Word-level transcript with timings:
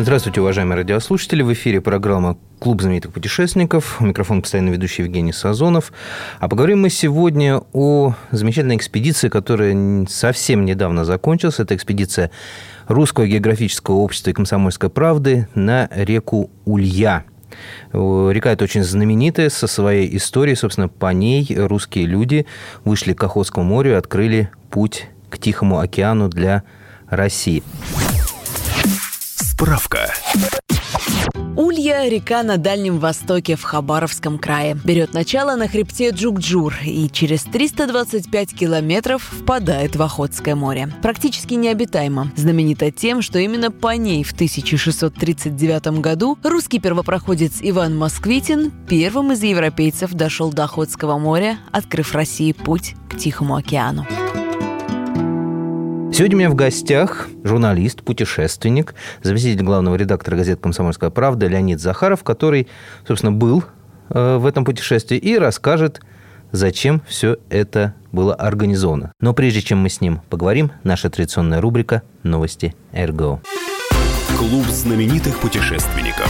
Здравствуйте, 0.00 0.40
уважаемые 0.40 0.76
радиослушатели. 0.76 1.42
В 1.42 1.52
эфире 1.54 1.80
программа 1.80 2.38
«Клуб 2.60 2.82
знаменитых 2.82 3.12
путешественников». 3.12 4.00
У 4.00 4.04
микрофона 4.04 4.42
постоянно 4.42 4.68
ведущий 4.68 5.02
Евгений 5.02 5.32
Сазонов. 5.32 5.92
А 6.38 6.48
поговорим 6.48 6.82
мы 6.82 6.88
сегодня 6.88 7.62
о 7.72 8.14
замечательной 8.30 8.76
экспедиции, 8.76 9.28
которая 9.28 10.06
совсем 10.08 10.64
недавно 10.64 11.04
закончилась. 11.04 11.58
Это 11.58 11.74
экспедиция 11.74 12.30
Русского 12.86 13.26
географического 13.26 13.96
общества 13.96 14.30
и 14.30 14.34
комсомольской 14.34 14.88
правды 14.88 15.48
на 15.56 15.88
реку 15.92 16.48
Улья. 16.64 17.24
Река 17.92 18.52
эта 18.52 18.62
очень 18.62 18.84
знаменитая 18.84 19.50
со 19.50 19.66
своей 19.66 20.16
историей. 20.16 20.54
Собственно, 20.54 20.86
по 20.86 21.12
ней 21.12 21.44
русские 21.56 22.06
люди 22.06 22.46
вышли 22.84 23.14
к 23.14 23.24
Охотскому 23.24 23.66
морю 23.66 23.90
и 23.90 23.94
открыли 23.94 24.48
путь 24.70 25.08
к 25.28 25.38
Тихому 25.38 25.80
океану 25.80 26.28
для 26.28 26.62
России. 27.08 27.64
Справка. 29.58 30.14
Улья– 31.56 32.08
река 32.08 32.44
на 32.44 32.58
Дальнем 32.58 33.00
Востоке 33.00 33.56
в 33.56 33.64
Хабаровском 33.64 34.38
крае. 34.38 34.76
Берет 34.84 35.14
начало 35.14 35.56
на 35.56 35.66
хребте 35.66 36.10
Джукджур 36.10 36.76
и 36.84 37.10
через 37.10 37.42
325 37.42 38.54
километров 38.54 39.20
впадает 39.24 39.96
в 39.96 40.02
Охотское 40.02 40.54
море. 40.54 40.94
Практически 41.02 41.54
необитаемо. 41.54 42.30
Знаменита 42.36 42.92
тем, 42.92 43.20
что 43.20 43.40
именно 43.40 43.72
по 43.72 43.96
ней 43.96 44.22
в 44.22 44.30
1639 44.30 46.00
году 46.00 46.38
русский 46.44 46.78
первопроходец 46.78 47.54
Иван 47.60 47.98
Москвитин 47.98 48.70
первым 48.88 49.32
из 49.32 49.42
европейцев 49.42 50.12
дошел 50.12 50.52
до 50.52 50.64
Охотского 50.64 51.18
моря, 51.18 51.58
открыв 51.72 52.14
России 52.14 52.52
путь 52.52 52.94
к 53.10 53.16
Тихому 53.16 53.56
океану. 53.56 54.06
Сегодня 56.18 56.36
у 56.36 56.40
меня 56.40 56.50
в 56.50 56.56
гостях 56.56 57.28
журналист, 57.44 58.02
путешественник, 58.02 58.96
заместитель 59.22 59.62
главного 59.62 59.94
редактора 59.94 60.34
газеты 60.34 60.60
«Комсомольская 60.60 61.10
правда» 61.10 61.46
Леонид 61.46 61.78
Захаров, 61.78 62.24
который, 62.24 62.66
собственно, 63.06 63.30
был 63.30 63.62
э, 64.08 64.36
в 64.36 64.44
этом 64.44 64.64
путешествии 64.64 65.16
и 65.16 65.38
расскажет, 65.38 66.00
зачем 66.50 67.02
все 67.06 67.36
это 67.50 67.94
было 68.10 68.34
организовано. 68.34 69.12
Но 69.20 69.32
прежде 69.32 69.62
чем 69.62 69.78
мы 69.78 69.90
с 69.90 70.00
ним 70.00 70.20
поговорим, 70.28 70.72
наша 70.82 71.08
традиционная 71.08 71.60
рубрика 71.60 72.02
«Новости 72.24 72.74
РГО». 72.92 73.40
Клуб 74.36 74.66
знаменитых 74.66 75.38
путешественников. 75.38 76.28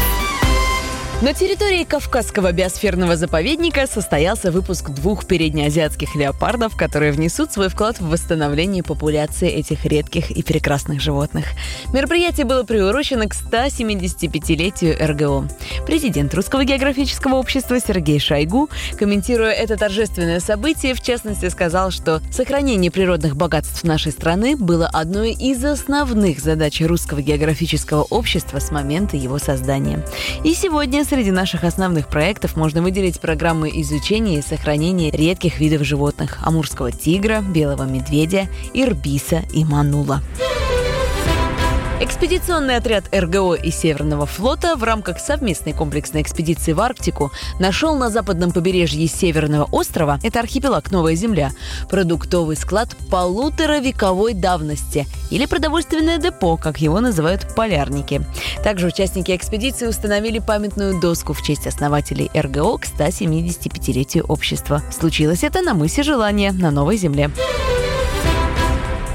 На 1.21 1.35
территории 1.35 1.83
Кавказского 1.83 2.53
биосферного 2.53 3.17
заповедника 3.17 3.89
состоялся 3.89 4.53
выпуск 4.53 4.91
двух 4.91 5.27
переднеазиатских 5.27 6.15
леопардов, 6.15 6.77
которые 6.77 7.11
внесут 7.11 7.51
свой 7.51 7.69
вклад 7.69 7.99
в 7.99 8.09
восстановление 8.09 8.85
популяции 8.85 9.49
этих 9.49 9.85
редких 9.85 10.31
и 10.31 10.45
прекрасных 10.45 11.01
животных. 11.01 11.47
Мероприятие 11.93 12.47
было 12.47 12.63
приурочено 12.63 13.27
к 13.29 13.35
175-летию 13.35 14.97
РГО. 14.97 15.49
Президент 15.87 16.33
Русского 16.35 16.65
географического 16.65 17.35
общества 17.35 17.81
Сергей 17.81 18.21
Шойгу, 18.21 18.71
комментируя 18.97 19.51
это 19.51 19.77
торжественное 19.77 20.39
событие, 20.39 20.95
в 20.95 21.01
частности 21.01 21.49
сказал, 21.49 21.91
что 21.91 22.23
сохранение 22.31 22.93
природных 22.93 23.35
богатств 23.35 23.83
нашей 23.83 24.13
страны 24.13 24.57
было 24.57 24.87
одной 24.87 25.33
из 25.33 25.65
основных 25.65 26.39
задач 26.39 26.81
Русского 26.81 27.23
географического 27.23 28.03
общества 28.03 28.61
с 28.61 28.71
момента 28.71 29.17
его 29.17 29.39
создания. 29.41 30.07
И 30.45 30.55
сегодня 30.55 31.08
среди 31.09 31.31
наших 31.31 31.65
основных 31.65 32.09
проектов 32.09 32.55
можно 32.57 32.83
выделить 32.83 33.21
программы 33.21 33.71
изучения 33.81 34.39
и 34.39 34.43
сохранения 34.43 35.11
редких 35.11 35.59
видов 35.59 35.83
животных– 35.85 36.39
амурского 36.43 36.93
тигра, 36.93 37.41
белого 37.41 37.85
медведя, 37.85 38.49
ирбиса 38.75 39.43
и 39.53 39.65
манула. 39.65 40.23
Экспедиционный 42.01 42.77
отряд 42.77 43.13
РГО 43.13 43.55
и 43.55 43.73
Северного 43.73 44.25
флота 44.25 44.77
в 44.77 44.85
рамках 44.85 45.19
совместной 45.19 45.73
комплексной 45.73 46.23
экспедиции 46.23 46.73
в 46.73 46.81
Арктику 46.81 47.33
нашел 47.59 47.97
на 47.97 48.09
западном 48.09 48.53
побережье 48.53 49.09
Северного 49.09 49.65
острова, 49.73 50.21
это 50.23 50.39
архипелаг 50.39 50.93
Новая 50.93 51.17
Земля, 51.17 51.51
продуктовый 51.91 52.57
склад 52.57 52.97
полуторавековой 53.11 54.35
давности 54.35 55.09
или 55.33 55.47
продовольственное 55.47 56.19
депо, 56.19 56.57
как 56.57 56.81
его 56.81 57.01
называют 57.01 57.53
полярники. 57.57 58.23
Также 58.63 58.87
участники 58.87 59.35
экспедиции 59.35 59.89
установили 59.89 60.39
памятную 60.39 61.01
доску 61.01 61.33
в 61.33 61.43
честь 61.43 61.67
основателей 61.67 62.31
РГО 62.33 62.79
к 62.79 62.85
175-летию 62.85 64.25
общества. 64.25 64.83
Случилось 64.93 65.43
это 65.43 65.63
на 65.63 65.75
мысе 65.75 66.05
Желания 66.05 66.53
на 66.53 66.71
Новой 66.71 66.97
Земле. 66.97 67.29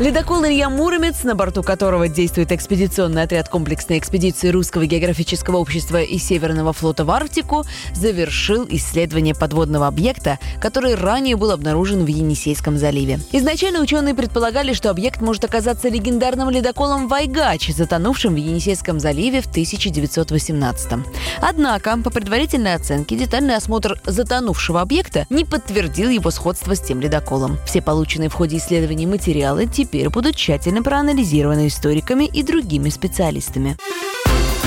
Ледокол 0.03 0.45
Илья 0.45 0.69
Муромец, 0.69 1.23
на 1.23 1.33
борту 1.33 1.63
которого 1.63 2.09
действует 2.09 2.51
экспедиционный 2.51 3.21
отряд 3.21 3.47
комплексной 3.47 3.99
экспедиции 3.99 4.49
Русского 4.49 4.85
географического 4.85 5.55
общества 5.55 6.01
и 6.01 6.17
Северного 6.17 6.73
флота 6.73 7.05
в 7.05 7.11
Арктику, 7.11 7.63
завершил 7.95 8.67
исследование 8.69 9.33
подводного 9.33 9.87
объекта, 9.87 10.39
который 10.59 10.95
ранее 10.95 11.37
был 11.37 11.51
обнаружен 11.51 12.03
в 12.03 12.07
Енисейском 12.07 12.77
заливе. 12.77 13.21
Изначально 13.31 13.79
ученые 13.79 14.13
предполагали, 14.13 14.73
что 14.73 14.89
объект 14.89 15.21
может 15.21 15.45
оказаться 15.45 15.87
легендарным 15.87 16.49
ледоколом 16.49 17.07
«Вайгач», 17.07 17.69
затонувшим 17.69 18.33
в 18.33 18.37
Енисейском 18.37 18.99
заливе 18.99 19.39
в 19.39 19.47
1918 19.47 20.91
-м. 20.91 21.05
Однако, 21.39 21.97
по 22.03 22.09
предварительной 22.09 22.75
оценке, 22.75 23.15
детальный 23.15 23.55
осмотр 23.55 24.01
затонувшего 24.05 24.81
объекта 24.81 25.25
не 25.29 25.45
подтвердил 25.45 26.09
его 26.09 26.29
сходство 26.29 26.75
с 26.75 26.81
тем 26.81 26.99
ледоколом. 26.99 27.57
Все 27.65 27.81
полученные 27.81 28.27
в 28.27 28.33
ходе 28.33 28.57
исследований 28.57 29.07
материалы 29.07 29.65
теперь 29.65 29.92
будут 30.09 30.35
тщательно 30.35 30.81
проанализированы 30.83 31.67
историками 31.67 32.25
и 32.25 32.43
другими 32.43 32.89
специалистами. 32.89 33.77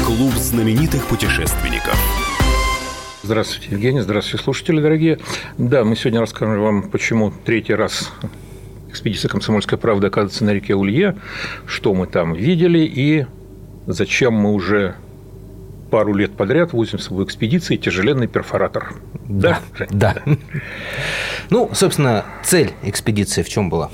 Клуб 0.04 0.32
знаменитых 0.34 1.06
путешественников. 1.06 1.98
Здравствуйте, 3.22 3.72
Евгений. 3.72 4.00
Здравствуйте, 4.00 4.44
слушатели 4.44 4.80
дорогие. 4.80 5.18
Да, 5.58 5.84
мы 5.84 5.96
сегодня 5.96 6.20
расскажем 6.20 6.60
вам, 6.60 6.82
почему 6.90 7.32
третий 7.44 7.74
раз 7.74 8.12
экспедиция 8.88 9.28
«Комсомольская 9.28 9.78
правда» 9.78 10.06
оказывается 10.06 10.44
на 10.44 10.50
реке 10.50 10.74
Улье, 10.74 11.16
что 11.66 11.92
мы 11.92 12.06
там 12.06 12.34
видели 12.34 12.78
и 12.78 13.26
зачем 13.86 14.34
мы 14.34 14.52
уже 14.52 14.94
пару 15.90 16.14
лет 16.14 16.36
подряд 16.36 16.72
возим 16.72 16.98
с 16.98 17.06
собой 17.06 17.24
экспедиции 17.24 17.76
тяжеленный 17.76 18.28
перфоратор. 18.28 18.94
Да, 19.28 19.60
да. 19.78 19.86
да. 19.90 20.36
Ну, 21.50 21.70
собственно, 21.72 22.24
цель 22.44 22.72
экспедиции 22.82 23.42
в 23.42 23.48
чем 23.48 23.70
была? 23.70 23.90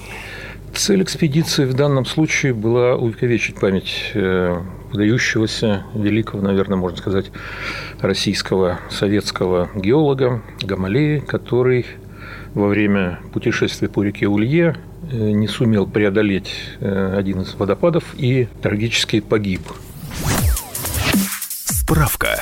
Цель 0.75 1.03
экспедиции 1.03 1.65
в 1.65 1.75
данном 1.75 2.05
случае 2.06 2.55
была 2.55 2.97
увековечить 2.97 3.56
память 3.56 4.10
э, 4.15 4.60
выдающегося, 4.91 5.84
великого, 5.94 6.43
наверное, 6.43 6.77
можно 6.77 6.97
сказать, 6.97 7.27
российского 8.00 8.81
советского 8.91 9.71
геолога 9.75 10.43
Гамалеи, 10.62 11.21
который 11.21 11.87
во 12.55 12.69
время 12.69 13.21
путешествия 13.32 13.88
по 13.88 14.03
реке 14.03 14.27
Улье 14.27 14.77
э, 15.11 15.16
не 15.16 15.47
сумел 15.47 15.87
преодолеть 15.87 16.53
э, 16.81 17.15
один 17.16 17.43
из 17.43 17.55
водопадов 17.55 18.05
и 18.16 18.49
трагически 18.62 19.21
погиб. 19.21 19.62
Справка. 21.64 22.41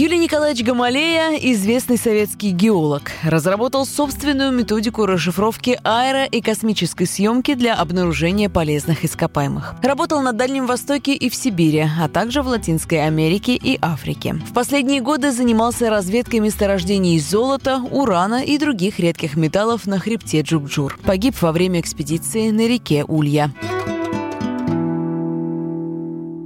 Юлий 0.00 0.18
Николаевич 0.18 0.64
Гамалея, 0.64 1.36
известный 1.54 1.98
советский 1.98 2.52
геолог, 2.52 3.10
разработал 3.24 3.84
собственную 3.84 4.52
методику 4.52 5.06
расшифровки 5.06 5.76
аэро- 5.82 6.28
и 6.30 6.40
космической 6.40 7.04
съемки 7.04 7.54
для 7.54 7.74
обнаружения 7.74 8.48
полезных 8.48 9.04
ископаемых. 9.04 9.74
Работал 9.82 10.22
на 10.22 10.32
Дальнем 10.32 10.66
Востоке 10.66 11.14
и 11.14 11.28
в 11.28 11.34
Сибири, 11.34 11.84
а 12.00 12.08
также 12.08 12.42
в 12.42 12.46
Латинской 12.46 13.04
Америке 13.04 13.56
и 13.56 13.76
Африке. 13.82 14.34
В 14.34 14.54
последние 14.54 15.00
годы 15.00 15.32
занимался 15.32 15.90
разведкой 15.90 16.38
месторождений 16.38 17.18
золота, 17.18 17.82
урана 17.90 18.44
и 18.44 18.56
других 18.56 19.00
редких 19.00 19.34
металлов 19.34 19.88
на 19.88 19.98
хребте 19.98 20.42
Джукджур. 20.42 20.96
Погиб 21.04 21.34
во 21.40 21.50
время 21.50 21.80
экспедиции 21.80 22.50
на 22.50 22.68
реке 22.68 23.02
Улья. 23.02 23.50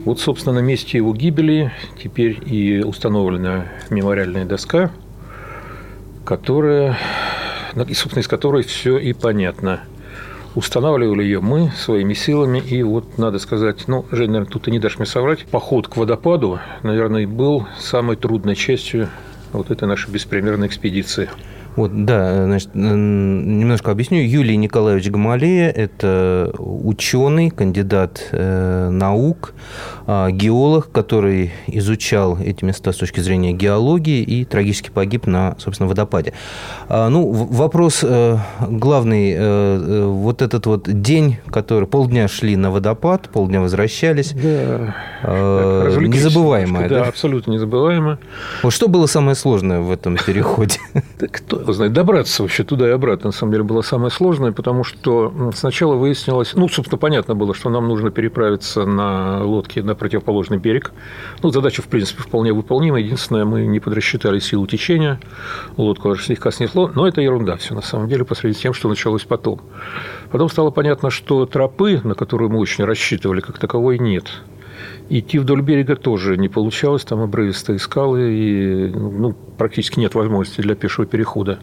Вот, 0.05 0.19
собственно, 0.19 0.57
на 0.57 0.65
месте 0.65 0.99
его 0.99 1.15
гибели 1.15 1.73
теперь 2.03 2.41
и 2.45 2.83
установлена 2.83 3.67
мемориальная 3.89 4.45
доска, 4.45 4.91
которая, 6.25 6.99
и, 7.89 7.95
собственно, 7.95 8.21
из 8.21 8.29
которой 8.29 8.65
все 8.65 8.99
и 8.99 9.13
понятно. 9.13 9.81
Устанавливали 10.57 11.23
ее 11.23 11.41
мы 11.41 11.71
своими 11.71 12.15
силами. 12.15 12.59
И 12.59 12.83
вот 12.83 13.17
надо 13.17 13.39
сказать, 13.39 13.87
ну, 13.87 14.05
Жень, 14.11 14.33
наверное, 14.33 14.51
тут 14.51 14.65
ты 14.65 14.71
не 14.73 14.81
дашь 14.81 14.99
мне 14.99 15.07
соврать, 15.07 15.47
поход 15.47 15.87
к 15.87 15.97
водопаду, 15.97 16.59
наверное, 16.83 17.27
был 17.27 17.67
самой 17.79 18.17
трудной 18.17 18.57
частью 18.57 19.09
вот 19.53 19.71
этой 19.71 19.87
нашей 19.87 20.11
беспримерной 20.11 20.67
экспедиции. 20.67 21.31
Вот, 21.77 22.05
да, 22.05 22.45
значит, 22.45 22.75
немножко 22.75 23.91
объясню. 23.91 24.21
Юлий 24.23 24.57
Николаевич 24.57 25.09
Гамалея– 25.11 25.71
это 25.71 26.53
ученый, 26.59 27.51
кандидат 27.51 28.29
э, 28.33 28.91
наук, 28.91 29.55
э, 30.07 30.31
геолог, 30.33 30.91
который 30.93 31.53
изучал 31.67 32.39
эти 32.39 32.65
места 32.65 32.93
с 32.93 32.97
точки 32.97 33.21
зрения 33.21 33.53
геологии 33.53 34.23
и 34.23 34.45
трагически 34.45 34.91
погиб 34.91 35.27
на, 35.27 35.57
собственно, 35.59 35.89
водопаде. 35.89 36.35
А, 36.89 37.09
ну, 37.09 37.31
вопрос 37.31 38.01
э, 38.03 38.37
главный. 38.61 39.35
Э, 39.37 40.07
вот 40.07 40.43
этот 40.43 40.67
вот 40.67 40.89
день, 41.03 41.39
который 41.51 41.89
полдня 41.89 42.29
шли 42.29 42.57
на 42.57 42.71
водопад, 42.71 43.29
полдня 43.31 43.61
возвращались. 43.61 44.33
Да. 44.33 44.95
Э, 45.23 45.97
незабываемое, 46.01 46.89
да? 46.89 47.01
Да, 47.01 47.09
абсолютно 47.09 47.53
незабываемое. 47.53 48.19
Вот 48.63 48.73
что 48.73 48.89
было 48.89 49.07
самое 49.07 49.35
сложное 49.35 49.81
в 49.81 49.91
этом 49.91 50.17
переходе? 50.17 50.79
Кто 51.19 51.62
его 51.63 51.73
знает, 51.73 51.93
добраться 51.93 52.43
вообще 52.43 52.65
туда 52.65 52.89
и 52.89 52.91
обратно, 52.91 53.29
на 53.29 53.33
самом 53.33 53.53
деле, 53.53 53.65
было 53.65 53.83
самое 53.83 54.11
сложное, 54.11 54.53
потому 54.53 54.85
что 54.85 55.53
сначала 55.55 55.95
выяснилось, 55.95 56.55
ну, 56.55 56.69
собственно, 56.69 56.99
понятно 56.99 57.35
было, 57.35 57.55
что 57.55 57.71
нам 57.71 57.89
нужно 57.89 58.11
переправиться 58.11 58.85
на 58.85 59.43
лодке 59.45 59.83
на 59.83 59.95
противоположный 59.95 60.59
берег. 60.59 60.93
Ну, 61.43 61.51
задача, 61.51 61.83
в 61.83 61.87
принципе, 61.87 62.23
вполне 62.23 62.53
выполнима. 62.53 63.01
Единственное, 63.01 63.45
мы 63.45 63.67
не 63.67 63.81
подрасчитали 63.81 64.39
силу 64.39 64.67
течения, 64.67 65.21
лодку 65.77 66.15
слегка 66.17 66.51
снесло, 66.51 66.91
но 66.95 67.07
это 67.07 67.21
ерунда 67.21 67.57
все, 67.57 67.75
на 67.75 67.83
самом 67.83 68.09
деле, 68.09 68.25
по 68.25 68.35
сравнению 68.35 68.59
с 68.59 68.63
тем, 68.63 68.75
что 68.75 68.89
началось 68.89 69.25
потом. 69.25 69.61
Потом 70.31 70.49
стало 70.49 70.71
понятно, 70.71 71.11
что 71.11 71.47
тропы, 71.47 72.01
на 72.05 72.15
которую 72.15 72.51
мы 72.51 72.59
очень 72.59 72.85
рассчитывали, 72.85 73.41
как 73.41 73.59
таковой 73.59 73.99
нет. 73.99 74.43
Идти 75.09 75.39
вдоль 75.39 75.63
берега 75.63 75.97
тоже 75.97 76.37
не 76.37 76.49
получалось, 76.49 77.05
там 77.05 77.21
обрывистые 77.21 77.79
скалы, 77.79 78.33
и 78.33 78.87
ну, 78.89 79.33
практически 79.33 80.01
нет 80.01 80.15
возможности 80.15 80.61
для 80.61 80.75
пешего 80.75 81.07
перехода. 81.07 81.59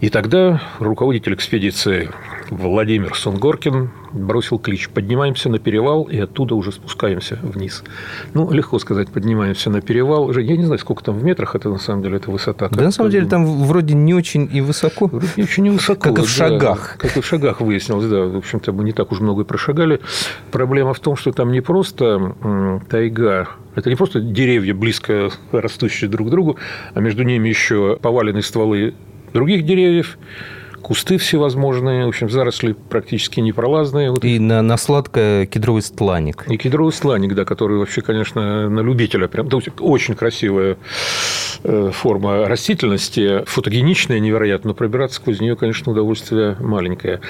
И 0.00 0.08
тогда 0.08 0.62
руководитель 0.78 1.34
экспедиции 1.34 2.08
Владимир 2.48 3.14
Сунгоркин 3.14 3.90
бросил 4.12 4.58
клич 4.58 4.88
«Поднимаемся 4.88 5.50
на 5.50 5.58
перевал, 5.58 6.04
и 6.04 6.18
оттуда 6.18 6.54
уже 6.54 6.72
спускаемся 6.72 7.38
вниз». 7.42 7.84
Ну, 8.32 8.50
легко 8.50 8.78
сказать, 8.78 9.10
поднимаемся 9.10 9.68
на 9.68 9.82
перевал. 9.82 10.32
Я 10.32 10.56
не 10.56 10.64
знаю, 10.64 10.78
сколько 10.78 11.04
там 11.04 11.18
в 11.18 11.22
метрах 11.22 11.54
это 11.54 11.68
на 11.68 11.76
самом 11.76 12.02
деле, 12.02 12.16
эта 12.16 12.30
высота. 12.30 12.70
Да, 12.70 12.82
на 12.82 12.90
самом 12.92 13.10
деле, 13.10 13.26
там 13.26 13.44
вроде 13.44 13.92
не 13.92 14.14
очень 14.14 14.48
и 14.50 14.62
высоко. 14.62 15.06
Вроде 15.06 15.28
не 15.36 15.42
очень 15.42 15.66
и 15.66 15.70
высоко. 15.70 16.00
Как 16.00 16.18
и 16.18 16.22
в 16.22 16.28
шагах. 16.30 16.96
Как 16.98 17.18
и 17.18 17.20
в 17.20 17.26
шагах 17.26 17.60
выяснилось, 17.60 18.06
да. 18.06 18.24
В 18.24 18.38
общем-то, 18.38 18.72
мы 18.72 18.84
не 18.84 18.92
так 18.92 19.12
уж 19.12 19.20
много 19.20 19.42
и 19.42 19.44
прошагали. 19.44 20.00
Проблема 20.50 20.94
в 20.94 21.00
том, 21.00 21.14
что 21.14 21.30
там 21.32 21.52
не 21.52 21.60
просто 21.60 22.34
тайга, 22.88 23.48
это 23.74 23.90
не 23.90 23.96
просто 23.96 24.20
деревья, 24.20 24.72
близко 24.72 25.30
растущие 25.52 26.08
друг 26.08 26.28
к 26.28 26.30
другу, 26.30 26.56
а 26.94 27.00
между 27.00 27.22
ними 27.22 27.50
еще 27.50 27.98
поваленные 28.00 28.42
стволы 28.42 28.94
других 29.32 29.64
деревьев, 29.64 30.18
кусты 30.80 31.18
всевозможные, 31.18 32.06
в 32.06 32.08
общем, 32.08 32.30
заросли 32.30 32.72
практически 32.72 33.40
непролазные. 33.40 34.14
И 34.22 34.38
на, 34.38 34.62
на 34.62 34.76
сладко 34.76 35.46
кедровый 35.50 35.82
стланник. 35.82 36.44
И 36.48 36.56
кедровый 36.56 36.92
стланник, 36.92 37.34
да, 37.34 37.44
который 37.44 37.78
вообще, 37.78 38.02
конечно, 38.02 38.68
на 38.68 38.80
любителя. 38.80 39.28
Прям, 39.28 39.48
да, 39.48 39.58
очень 39.78 40.14
красивая 40.14 40.78
э, 41.62 41.90
форма 41.92 42.46
растительности, 42.48 43.44
фотогеничная 43.46 44.20
невероятно, 44.20 44.70
но 44.70 44.74
пробираться 44.74 45.16
сквозь 45.16 45.40
нее, 45.40 45.56
конечно, 45.56 45.92
удовольствие 45.92 46.56
маленькое. 46.60 47.20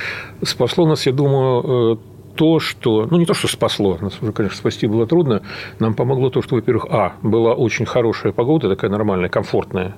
Спасло 0.43 0.87
нас, 0.87 1.06
я 1.06 1.12
думаю, 1.12 1.97
э, 1.97 2.37
то, 2.37 2.61
что, 2.61 3.06
ну 3.11 3.19
не 3.19 3.26
то, 3.26 3.35
что 3.35 3.49
спасло, 3.49 3.99
нас 4.00 4.14
уже, 4.23 4.32
конечно, 4.32 4.56
спасти 4.56 4.87
было 4.87 5.06
трудно, 5.06 5.43
нам 5.79 5.94
помогло 5.94 6.31
то, 6.31 6.41
что, 6.41 6.55
во-первых, 6.55 6.87
а, 6.88 7.12
была 7.23 7.52
очень 7.52 7.85
хорошая 7.85 8.32
погода, 8.32 8.69
такая 8.69 8.91
нормальная, 8.91 9.29
комфортная, 9.29 9.94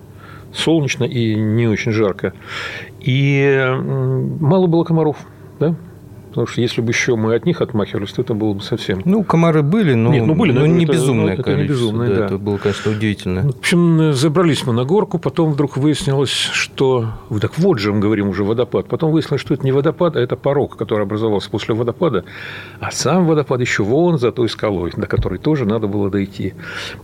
солнечно 0.52 1.04
и 1.04 1.34
не 1.34 1.66
очень 1.66 1.92
жарко. 1.92 2.32
И 3.00 3.64
мало 4.40 4.66
было 4.66 4.84
комаров, 4.84 5.16
да? 5.58 5.74
Потому 6.32 6.46
что 6.46 6.62
если 6.62 6.80
бы 6.80 6.92
еще 6.92 7.14
мы 7.14 7.34
от 7.34 7.44
них 7.44 7.60
отмахивались, 7.60 8.10
то 8.12 8.22
это 8.22 8.32
было 8.32 8.54
бы 8.54 8.62
совсем... 8.62 9.02
Ну, 9.04 9.22
комары 9.22 9.62
были, 9.62 9.92
но, 9.92 10.10
Нет, 10.10 10.24
ну, 10.26 10.34
были, 10.34 10.52
но, 10.52 10.60
но 10.60 10.66
не 10.66 10.84
это, 10.84 10.94
безумное 10.94 11.34
это, 11.34 11.42
количество. 11.42 11.52
Это 11.52 11.62
не 11.62 11.68
безумное, 11.68 12.08
да, 12.08 12.14
да. 12.14 12.24
Это 12.24 12.38
было, 12.38 12.56
конечно, 12.56 12.90
удивительно. 12.90 13.42
В 13.42 13.58
общем, 13.58 14.14
забрались 14.14 14.64
мы 14.64 14.72
на 14.72 14.84
горку, 14.84 15.18
потом 15.18 15.52
вдруг 15.52 15.76
выяснилось, 15.76 16.30
что... 16.30 17.08
Так 17.38 17.58
вот 17.58 17.78
же 17.78 17.92
мы 17.92 18.00
говорим 18.00 18.30
уже 18.30 18.44
водопад. 18.44 18.86
Потом 18.86 19.12
выяснилось, 19.12 19.42
что 19.42 19.52
это 19.52 19.62
не 19.62 19.72
водопад, 19.72 20.16
а 20.16 20.20
это 20.20 20.36
порог, 20.36 20.76
который 20.78 21.02
образовался 21.02 21.50
после 21.50 21.74
водопада. 21.74 22.24
А 22.80 22.90
сам 22.90 23.26
водопад 23.26 23.60
еще 23.60 23.82
вон 23.82 24.18
за 24.18 24.32
той 24.32 24.48
скалой, 24.48 24.92
до 24.96 25.06
которой 25.06 25.38
тоже 25.38 25.66
надо 25.66 25.86
было 25.86 26.08
дойти. 26.08 26.54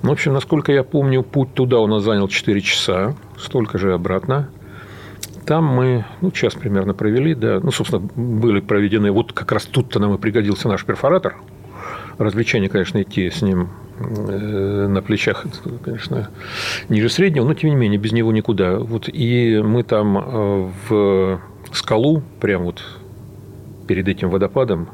Ну, 0.02 0.08
в 0.08 0.12
общем, 0.12 0.32
насколько 0.32 0.72
я 0.72 0.84
помню, 0.84 1.22
путь 1.22 1.52
туда 1.52 1.80
у 1.80 1.86
нас 1.86 2.02
занял 2.02 2.28
4 2.28 2.60
часа, 2.62 3.14
столько 3.36 3.76
же 3.76 3.92
обратно. 3.92 4.48
Там 5.48 5.64
мы, 5.64 6.04
ну, 6.20 6.30
час 6.30 6.54
примерно 6.54 6.92
провели, 6.92 7.34
да. 7.34 7.58
Ну, 7.62 7.70
собственно, 7.70 8.02
были 8.02 8.60
проведены, 8.60 9.10
вот 9.10 9.32
как 9.32 9.50
раз 9.50 9.64
тут-то 9.64 9.98
нам 9.98 10.14
и 10.14 10.18
пригодился 10.18 10.68
наш 10.68 10.84
перфоратор. 10.84 11.36
Развлечение, 12.18 12.68
конечно, 12.68 13.00
идти 13.00 13.30
с 13.30 13.40
ним 13.40 13.70
э, 13.98 14.88
на 14.88 15.00
плечах, 15.00 15.46
конечно, 15.82 16.28
ниже 16.90 17.08
среднего, 17.08 17.46
но, 17.46 17.54
тем 17.54 17.70
не 17.70 17.76
менее, 17.76 17.98
без 17.98 18.12
него 18.12 18.30
никуда. 18.30 18.78
Вот, 18.78 19.08
и 19.08 19.62
мы 19.64 19.84
там 19.84 20.18
э, 20.18 20.70
в 20.90 21.40
скалу, 21.72 22.22
прямо 22.40 22.64
вот 22.66 22.82
перед 23.86 24.06
этим 24.06 24.28
водопадом, 24.28 24.90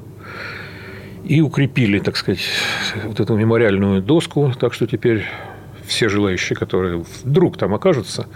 и 1.25 1.41
укрепили, 1.41 1.99
так 1.99 2.17
сказать, 2.17 2.47
вот 3.03 3.19
эту 3.19 3.35
мемориальную 3.35 4.03
доску, 4.03 4.53
так 4.57 4.73
что 4.73 4.87
теперь 4.87 5.25
все 5.87 6.09
желающие, 6.09 6.57
которые 6.57 7.05
вдруг 7.23 7.57
там 7.57 7.75
окажутся, 7.75 8.27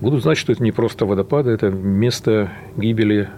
будут 0.00 0.22
знать, 0.22 0.38
что 0.38 0.52
это 0.52 0.62
не 0.62 0.72
просто 0.72 1.06
водопады, 1.06 1.50
это 1.50 1.70
место 1.70 2.50
гибели 2.76 3.28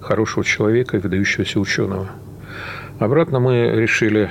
хорошего 0.00 0.44
человека 0.44 0.96
и 0.96 1.00
выдающегося 1.00 1.60
ученого. 1.60 2.10
Обратно 2.98 3.40
мы 3.40 3.70
решили, 3.74 4.30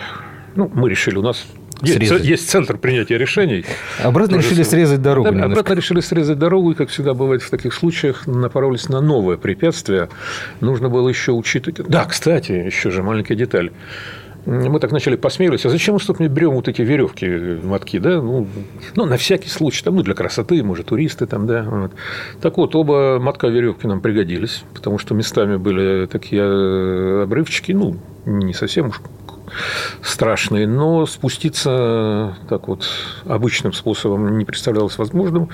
ну, 0.56 0.70
мы 0.74 0.90
решили, 0.90 1.18
у 1.18 1.22
нас 1.22 1.46
есть, 1.82 2.26
есть 2.26 2.50
центр 2.50 2.78
принятия 2.78 3.18
решений. 3.18 3.66
Обратно 4.04 4.36
решили 4.36 4.64
срезать 4.64 5.02
дорогу. 5.02 5.32
Да, 5.32 5.46
обратно 5.46 5.74
решили 5.74 6.00
срезать 6.00 6.38
дорогу, 6.38 6.72
и, 6.72 6.76
как 6.76 6.90
всегда 6.90 7.14
бывает 7.14 7.42
в 7.42 7.50
таких 7.50 7.74
случаях, 7.74 8.28
напоролись 8.28 8.88
на 8.88 9.02
новое 9.02 9.38
препятствие. 9.38 10.10
Нужно 10.60 10.90
было 10.90 11.10
еще 11.10 11.32
учитывать. 11.32 11.90
Да, 11.90 12.06
кстати, 12.06 12.52
еще 12.52 12.92
же 12.92 13.02
маленькая 13.02 13.36
деталь 13.36 13.72
мы 14.46 14.80
так 14.80 14.92
начали 14.92 15.16
посмеиваться, 15.16 15.68
а 15.68 15.72
зачем 15.72 15.96
мы, 15.96 16.00
собственно, 16.00 16.28
берем 16.28 16.52
вот 16.52 16.68
эти 16.68 16.82
веревки, 16.82 17.28
мотки, 17.64 18.00
да, 18.00 18.22
ну, 18.22 18.48
ну, 18.96 19.06
на 19.06 19.18
всякий 19.18 19.50
случай, 19.50 19.84
там, 19.84 19.96
ну, 19.96 20.04
для 20.04 20.14
красоты, 20.14 20.64
может, 20.64 20.88
туристы 20.88 21.28
там, 21.28 21.46
да, 21.46 21.64
вот. 21.64 21.92
Так 22.42 22.58
вот, 22.58 22.76
оба 22.76 23.20
мотка 23.20 23.48
веревки 23.48 23.88
нам 23.88 24.02
пригодились, 24.02 24.64
потому 24.74 24.98
что 24.98 25.14
местами 25.14 25.58
были 25.58 26.08
такие 26.08 26.42
э, 26.42 27.24
обрывчики, 27.24 27.72
ну, 27.72 27.98
не 28.26 28.54
совсем 28.54 28.88
уж 28.88 29.02
страшные, 30.02 30.68
но 30.68 31.06
спуститься 31.06 32.36
так 32.50 32.68
вот 32.68 32.88
обычным 33.26 33.74
способом 33.74 34.38
не 34.38 34.46
представлялось 34.46 34.98
возможным. 34.98 35.50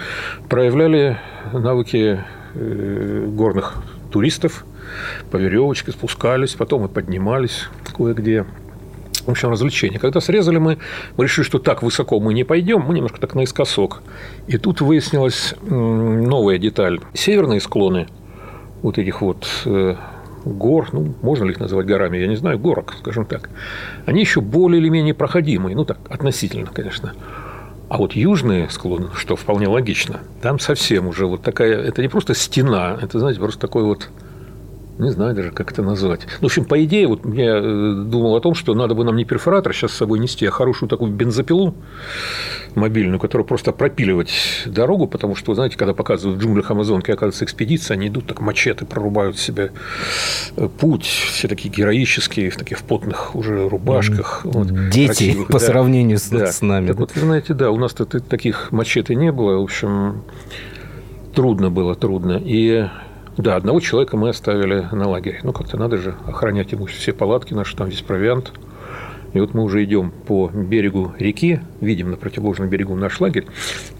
Проявляли 0.49 1.17
навыки 1.51 2.23
э, 2.53 3.25
горных 3.27 3.75
туристов, 4.11 4.65
по 5.31 5.37
веревочке 5.37 5.91
спускались, 5.91 6.53
потом 6.53 6.85
и 6.85 6.87
поднимались 6.87 7.67
кое-где 7.95 8.45
в 9.27 9.31
общем, 9.31 9.49
развлечение. 9.49 9.99
Когда 9.99 10.21
срезали 10.21 10.57
мы, 10.57 10.77
мы 11.17 11.25
решили, 11.25 11.45
что 11.45 11.59
так 11.59 11.83
высоко 11.83 12.19
мы 12.19 12.33
не 12.33 12.45
пойдем, 12.45 12.81
мы 12.81 12.95
немножко 12.95 13.19
так 13.19 13.35
наискосок. 13.35 14.01
И 14.47 14.57
тут 14.57 14.81
выяснилась 14.81 15.53
новая 15.61 16.57
деталь. 16.57 16.99
Северные 17.13 17.59
склоны 17.59 18.07
вот 18.81 18.97
этих 18.97 19.21
вот 19.21 19.47
э, 19.65 19.95
гор, 20.45 20.89
ну, 20.93 21.13
можно 21.21 21.43
ли 21.43 21.51
их 21.51 21.59
называть 21.59 21.85
горами, 21.85 22.17
я 22.17 22.27
не 22.27 22.37
знаю, 22.37 22.57
горок, 22.57 22.95
скажем 22.99 23.25
так, 23.25 23.49
они 24.05 24.21
еще 24.21 24.39
более 24.39 24.79
или 24.79 24.89
менее 24.89 25.13
проходимые, 25.13 25.75
ну, 25.75 25.83
так, 25.83 25.97
относительно, 26.09 26.67
конечно. 26.67 27.13
А 27.89 27.97
вот 27.97 28.13
южные 28.13 28.69
склоны, 28.69 29.07
что 29.15 29.35
вполне 29.35 29.67
логично, 29.67 30.19
там 30.41 30.59
совсем 30.59 31.07
уже 31.07 31.25
вот 31.25 31.41
такая, 31.41 31.81
это 31.81 32.01
не 32.01 32.07
просто 32.07 32.33
стена, 32.33 32.97
это, 33.01 33.19
знаете, 33.19 33.39
просто 33.39 33.59
такой 33.59 33.83
вот 33.83 34.09
не 34.99 35.11
знаю 35.11 35.35
даже, 35.35 35.51
как 35.51 35.71
это 35.71 35.83
назвать. 35.83 36.21
Ну, 36.41 36.47
в 36.47 36.51
общем, 36.51 36.65
по 36.65 36.83
идее, 36.83 37.07
вот 37.07 37.25
я 37.25 37.57
э, 37.57 38.03
думал 38.05 38.35
о 38.35 38.41
том, 38.41 38.55
что 38.55 38.73
надо 38.73 38.95
бы 38.95 39.03
нам 39.03 39.15
не 39.15 39.25
перфоратор 39.25 39.73
сейчас 39.73 39.91
с 39.91 39.97
собой 39.97 40.19
нести, 40.19 40.45
а 40.45 40.51
хорошую 40.51 40.89
такую 40.89 41.11
бензопилу 41.11 41.75
мобильную, 42.75 43.19
которую 43.19 43.45
просто 43.45 43.71
пропиливать 43.71 44.63
дорогу, 44.65 45.07
потому 45.07 45.35
что, 45.35 45.53
знаете, 45.53 45.77
когда 45.77 45.93
показывают 45.93 46.39
в 46.39 46.41
джунглях 46.41 46.69
Амазонки, 46.71 47.11
оказывается, 47.11 47.45
экспедиция, 47.45 47.95
они 47.95 48.07
идут 48.07 48.27
так 48.27 48.41
мачете, 48.41 48.85
прорубают 48.85 49.37
себе 49.37 49.71
э, 50.55 50.67
путь, 50.67 51.05
все 51.05 51.47
такие 51.47 51.73
героические, 51.73 52.49
в 52.49 52.57
таких 52.57 52.81
потных 52.81 53.35
уже 53.35 53.69
рубашках. 53.69 54.41
Вот, 54.45 54.67
Дети 54.89 55.07
красивых, 55.07 55.47
по 55.47 55.59
да. 55.59 55.65
сравнению 55.65 56.17
с, 56.17 56.29
да. 56.29 56.47
с 56.47 56.61
нами. 56.61 56.87
Так 56.87 56.97
вот, 56.97 57.15
вы 57.15 57.21
знаете, 57.21 57.53
да, 57.53 57.71
у 57.71 57.77
нас-то 57.77 58.05
таких 58.05 58.71
мачете 58.71 59.15
не 59.15 59.31
было, 59.31 59.59
в 59.59 59.63
общем, 59.63 60.23
трудно 61.33 61.69
было, 61.69 61.95
трудно. 61.95 62.41
И 62.43 62.87
Да, 63.37 63.55
одного 63.55 63.79
человека 63.79 64.17
мы 64.17 64.29
оставили 64.29 64.87
на 64.91 65.07
лагере. 65.07 65.39
Ну, 65.43 65.53
как-то 65.53 65.77
надо 65.77 65.97
же 65.97 66.15
охранять 66.25 66.71
ему 66.71 66.87
все 66.87 67.13
палатки 67.13 67.53
наши, 67.53 67.75
там 67.75 67.87
весь 67.87 68.01
провиант. 68.01 68.51
И 69.33 69.39
вот 69.39 69.53
мы 69.53 69.61
уже 69.61 69.83
идем 69.83 70.09
по 70.09 70.49
берегу 70.49 71.13
реки, 71.19 71.59
видим 71.79 72.09
на 72.09 72.17
противоположном 72.17 72.69
берегу 72.69 72.95
наш 72.95 73.19
лагерь, 73.19 73.45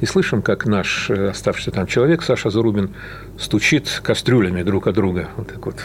и 0.01 0.05
слышим, 0.07 0.41
как 0.41 0.65
наш 0.65 1.11
э, 1.11 1.29
оставшийся 1.29 1.69
там 1.69 1.85
человек, 1.85 2.23
Саша 2.23 2.49
Зарубин, 2.49 2.95
стучит 3.37 4.01
кастрюлями 4.03 4.63
друг 4.63 4.87
от 4.87 4.95
друга. 4.95 5.27
Вот 5.37 5.47
так 5.49 5.63
вот. 5.63 5.75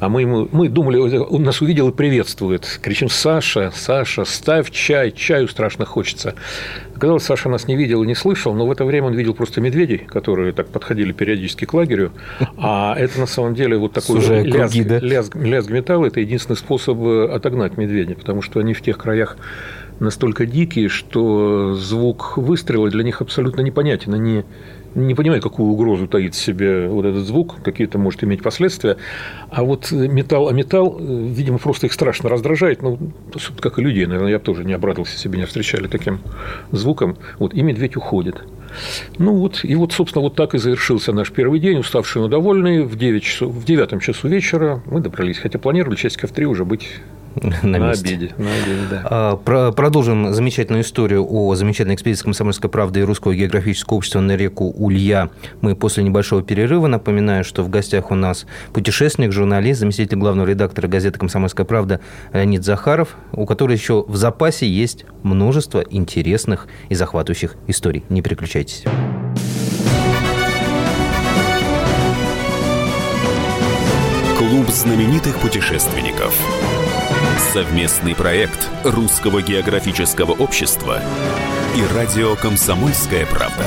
А 0.00 0.08
мы, 0.08 0.22
ему, 0.22 0.48
мы 0.50 0.70
думали, 0.70 0.96
он 0.96 1.42
нас 1.42 1.60
увидел 1.60 1.90
и 1.90 1.92
приветствует. 1.92 2.80
Кричим, 2.82 3.10
Саша, 3.10 3.70
Саша, 3.74 4.24
ставь 4.24 4.70
чай, 4.70 5.12
чаю 5.12 5.46
страшно 5.46 5.84
хочется. 5.84 6.34
Оказалось, 6.96 7.24
Саша 7.24 7.50
нас 7.50 7.68
не 7.68 7.76
видел 7.76 8.02
и 8.02 8.06
не 8.06 8.14
слышал, 8.14 8.54
но 8.54 8.66
в 8.66 8.72
это 8.72 8.86
время 8.86 9.08
он 9.08 9.14
видел 9.14 9.34
просто 9.34 9.60
медведей, 9.60 9.98
которые 9.98 10.52
так 10.54 10.68
подходили 10.68 11.12
периодически 11.12 11.66
к 11.66 11.74
лагерю. 11.74 12.12
А 12.62 12.94
это 12.96 13.20
на 13.20 13.26
самом 13.26 13.54
деле 13.54 13.76
вот 13.76 13.92
такой 13.92 14.20
Сужая 14.20 14.42
лязг, 14.42 14.74
круги, 14.74 14.84
да? 14.84 14.98
лязг, 15.00 15.36
лязг 15.36 15.70
металла– 15.70 16.06
это 16.06 16.20
единственный 16.20 16.56
способ 16.56 16.98
э, 17.02 17.28
отогнать 17.32 17.76
медведя, 17.76 18.14
потому 18.14 18.42
что 18.42 18.60
они 18.60 18.74
в 18.74 18.82
тех 18.82 18.96
краях 18.96 19.36
настолько 19.98 20.46
дикие, 20.46 20.88
что 20.88 21.74
звук 21.74 22.36
выстрела 22.36 22.88
для 22.88 23.04
них 23.04 23.20
абсолютно 23.20 23.60
непонятен. 23.60 24.14
Они 24.14 24.44
не 24.94 25.14
понимают, 25.14 25.42
какую 25.42 25.70
угрозу 25.70 26.06
таит 26.06 26.34
в 26.34 26.38
себе 26.38 26.88
вот 26.88 27.04
этот 27.04 27.24
звук, 27.24 27.62
какие-то 27.62 27.98
может 27.98 28.24
иметь 28.24 28.42
последствия. 28.42 28.96
А 29.50 29.62
вот 29.62 29.92
металл, 29.92 30.48
а 30.48 30.52
металл, 30.52 30.96
э, 30.98 31.02
видимо, 31.02 31.58
просто 31.58 31.86
их 31.86 31.92
страшно 31.92 32.28
раздражает. 32.28 32.82
Ну, 32.82 32.98
как 33.60 33.78
и 33.78 33.82
людей, 33.82 34.06
наверное, 34.06 34.32
я 34.32 34.38
тоже 34.38 34.64
не 34.64 34.72
обрадовался, 34.72 35.28
бы 35.28 35.36
меня 35.36 35.46
встречали 35.46 35.86
таким 35.86 36.20
звуком. 36.72 37.16
Вот, 37.38 37.54
и 37.54 37.62
медведь 37.62 37.96
уходит. 37.96 38.42
Ну 39.18 39.34
вот, 39.34 39.60
и 39.64 39.74
вот, 39.74 39.92
собственно, 39.92 40.22
вот 40.22 40.36
так 40.36 40.54
и 40.54 40.58
завершился 40.58 41.12
наш 41.12 41.30
первый 41.32 41.60
день, 41.60 41.78
уставший, 41.78 42.22
но 42.22 42.28
довольный. 42.28 42.82
В 42.82 42.96
9 42.96 43.22
часов, 43.22 43.52
в 43.52 43.64
9 43.64 44.02
часу 44.02 44.28
вечера 44.28 44.82
мы 44.86 45.00
добрались, 45.00 45.38
хотя 45.38 45.58
планировали 45.58 45.96
часиков 45.96 46.30
в 46.30 46.34
3 46.34 46.46
уже 46.46 46.64
быть 46.64 46.88
на, 47.34 47.68
на 47.68 47.76
месте. 47.78 48.08
обеде. 48.08 48.34
На 48.38 48.50
обеде, 48.52 48.86
да. 48.90 49.02
А, 49.04 49.36
про- 49.36 49.72
продолжим 49.72 50.32
замечательную 50.34 50.82
историю 50.82 51.26
о 51.28 51.54
замечательной 51.54 51.94
экспедиции 51.94 52.24
«Комсомольской 52.24 52.68
правды» 52.70 53.00
и 53.00 53.02
Русского 53.02 53.34
географического 53.34 53.96
общества 53.98 54.20
на 54.20 54.36
реку 54.36 54.72
Улья. 54.76 55.30
Мы 55.60 55.76
после 55.76 56.02
небольшого 56.02 56.42
перерыва. 56.42 56.86
Напоминаю, 56.86 57.44
что 57.44 57.62
в 57.62 57.68
гостях 57.68 58.10
у 58.10 58.14
нас 58.14 58.46
путешественник, 58.72 59.32
журналист, 59.32 59.80
заместитель 59.80 60.16
главного 60.18 60.48
редактора 60.48 60.88
газеты 60.88 61.18
«Комсомольская 61.18 61.64
правда» 61.66 62.00
Леонид 62.32 62.64
Захаров, 62.64 63.16
у 63.32 63.46
которого 63.46 63.72
еще 63.72 64.04
в 64.06 64.16
запасе 64.16 64.68
есть 64.68 65.04
множество 65.22 65.84
интересных 65.90 66.66
и 66.88 66.94
захватывающих 66.94 67.56
историй. 67.66 68.04
Не 68.08 68.22
переключайтесь. 68.22 68.84
Клуб 74.38 74.68
знаменитых 74.68 75.38
путешественников. 75.38 76.34
Совместный 77.52 78.14
проект 78.14 78.68
Русского 78.84 79.42
географического 79.42 80.30
общества 80.30 81.02
и 81.76 81.96
радио 81.96 82.36
«Комсомольская 82.36 83.26
правда». 83.26 83.64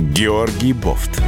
Георгий 0.00 0.72
Бофт. 0.72 1.22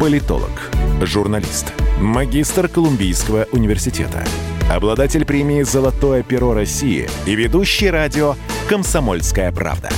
Политолог, 0.00 0.70
журналист, 1.02 1.74
магистр 2.00 2.68
Колумбийского 2.68 3.46
университета, 3.52 4.24
обладатель 4.72 5.26
премии 5.26 5.60
«Золотое 5.60 6.22
перо 6.22 6.54
России» 6.54 7.06
и 7.26 7.34
ведущий 7.34 7.90
радио 7.90 8.34
«Комсомольская 8.66 9.52
правда». 9.52 9.90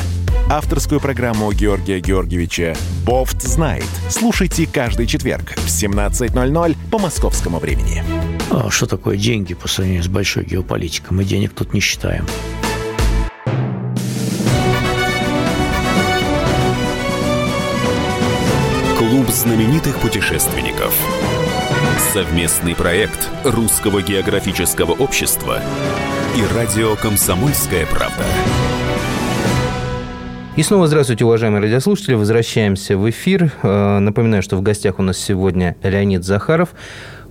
Авторскую 0.51 0.99
программу 0.99 1.53
Георгия 1.53 2.01
Георгиевича 2.01 2.75
«Бофт 3.05 3.43
знает». 3.43 3.85
Слушайте 4.09 4.67
каждый 4.67 5.07
четверг 5.07 5.53
в 5.57 5.67
17.00 5.67 6.77
по 6.91 6.99
московскому 6.99 7.59
времени. 7.59 8.03
А 8.51 8.71
что 8.71 8.87
такое 8.87 9.19
деньги 9.19 9.53
по 9.53 9.69
сравнению 9.69 10.03
с 10.05 10.09
большой 10.09 10.47
геополитикой? 10.47 11.15
Мы 11.15 11.25
денег 11.25 11.53
тут 11.53 11.75
не 11.75 11.81
считаем. 11.81 12.25
Клуб 18.97 19.29
знаменитых 19.29 19.99
путешественников. 19.99 20.95
Совместный 22.15 22.75
проект 22.75 23.29
Русского 23.45 24.01
географического 24.01 24.93
общества 24.93 25.61
и 26.35 26.55
радио 26.55 26.97
«Комсомольская 26.97 27.85
правда». 27.85 28.25
И 30.59 30.63
снова 30.65 30.89
здравствуйте, 30.89 31.25
уважаемые 31.25 31.63
радиослушатели. 31.63 32.15
Возвращаемся 32.15 32.99
в 32.99 33.09
эфир. 33.09 33.53
Э, 33.63 34.01
Напоминаю, 34.01 34.43
что 34.43 34.57
в 34.57 34.61
гостях 34.61 34.99
у 34.99 35.03
нас 35.03 35.17
сегодня 35.17 35.77
Леонид 35.85 36.25
Захаров, 36.25 36.71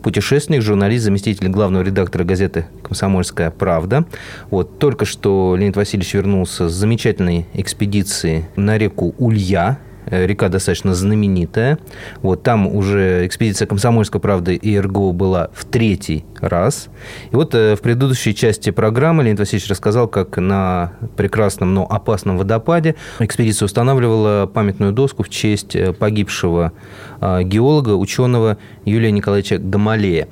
путешественник, 0.02 0.62
журналист, 0.62 1.04
заместитель 1.04 1.50
главного 1.50 1.84
редактора 1.84 2.24
газеты 2.24 2.68
«Комсомольская 2.84 3.52
правда». 3.52 4.06
Вот, 4.50 4.80
только 4.80 5.04
что 5.04 5.58
Леонид 5.58 5.76
Васильевич 5.76 6.14
вернулся 6.14 6.70
с 6.70 6.72
замечательной 6.72 7.48
экспедиции 7.54 8.48
на 8.56 8.78
реку 8.78 9.14
Улья. 9.18 9.78
Э, 10.10 10.26
Река 10.26 10.50
достаточно 10.50 10.94
знаменитая. 10.94 11.80
Вот 12.22 12.44
там 12.44 12.68
уже 12.68 13.26
экспедиция 13.26 13.68
«Комсомольской 13.68 14.20
правды» 14.20 14.56
и 14.56 14.80
РГО 14.80 15.12
была 15.12 15.50
в 15.54 15.66
третий 15.66 16.26
раз. 16.40 16.90
И 17.32 17.36
вот 17.36 17.54
э, 17.56 17.76
в 17.76 17.82
предыдущей 17.82 18.34
части 18.34 18.70
программы 18.70 19.24
Леонид 19.24 19.40
Васильевич 19.40 19.70
рассказал, 19.70 20.08
как 20.08 20.38
на 20.38 20.94
прекрасном, 21.16 21.74
но 21.74 21.86
опасном 21.90 22.38
водопаде 22.38 22.96
экспедиция 23.20 23.66
устанавливала 23.66 24.50
памятную 24.52 24.94
доску 24.94 25.24
в 25.24 25.30
честь 25.30 25.76
э, 25.76 25.94
погибшего 25.94 26.72
геолога, 27.20 27.96
ученого 27.96 28.58
Юлия 28.86 29.12
Николаевича 29.12 29.58
Гамалея. 29.58 30.28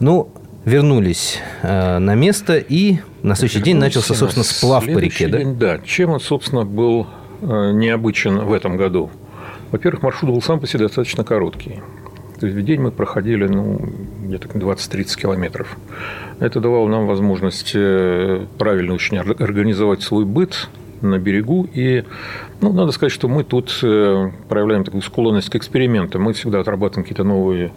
Ну, 0.00 0.30
вернулись 0.64 1.38
э, 1.62 1.98
на 1.98 2.14
место, 2.14 2.56
и 2.56 2.98
на 3.22 3.34
следующий 3.34 3.62
день 3.62 3.76
начался, 3.76 4.14
Вернулся 4.14 4.36
собственно, 4.36 4.44
сплав 4.44 4.84
по 4.84 4.98
реке. 4.98 5.28
Да? 5.28 5.38
день, 5.38 5.58
да? 5.58 5.78
Чем 5.84 6.10
он, 6.10 6.20
собственно, 6.20 6.64
был 6.64 7.06
необычен 7.44 8.38
в 8.38 8.52
этом 8.52 8.76
году? 8.76 9.10
Во-первых, 9.70 10.02
маршрут 10.02 10.32
был 10.32 10.42
сам 10.42 10.60
по 10.60 10.66
себе 10.66 10.84
достаточно 10.84 11.24
короткий. 11.24 11.82
То 12.38 12.46
есть 12.46 12.58
в 12.58 12.62
день 12.62 12.80
мы 12.80 12.90
проходили 12.90 13.46
ну, 13.46 13.80
где-то 14.24 14.48
20-30 14.48 15.18
километров. 15.18 15.76
Это 16.40 16.60
давало 16.60 16.88
нам 16.88 17.06
возможность 17.06 17.72
э, 17.74 18.46
правильно 18.58 18.94
очень 18.94 19.18
ор- 19.18 19.36
организовать 19.42 20.02
свой 20.02 20.24
быт 20.24 20.68
на 21.00 21.18
берегу. 21.18 21.68
И, 21.72 22.04
ну, 22.60 22.72
надо 22.72 22.92
сказать, 22.92 23.12
что 23.12 23.28
мы 23.28 23.44
тут 23.44 23.78
э, 23.82 24.30
проявляем 24.48 24.84
такую 24.84 25.02
склонность 25.02 25.50
к 25.50 25.56
экспериментам. 25.56 26.22
Мы 26.22 26.32
всегда 26.32 26.60
отрабатываем 26.60 27.04
какие-то 27.04 27.24
новые 27.24 27.72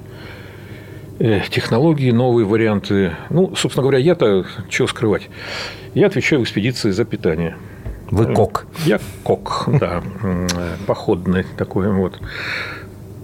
э, 1.20 1.42
технологии, 1.50 2.12
новые 2.12 2.46
варианты. 2.46 3.14
Ну, 3.30 3.56
собственно 3.56 3.84
говоря, 3.84 4.00
я-то 4.00 4.46
чего 4.70 4.88
скрывать? 4.88 5.30
Я 5.94 6.08
отвечаю 6.08 6.42
в 6.42 6.44
экспедиции 6.44 6.90
за 6.92 7.06
питание. 7.06 7.56
Вы 8.12 8.34
кок. 8.34 8.66
Я 8.86 9.00
кок, 9.24 9.66
да, 9.80 10.02
э, 10.24 10.48
походный 10.86 11.46
такой 11.58 11.92
вот. 11.92 12.20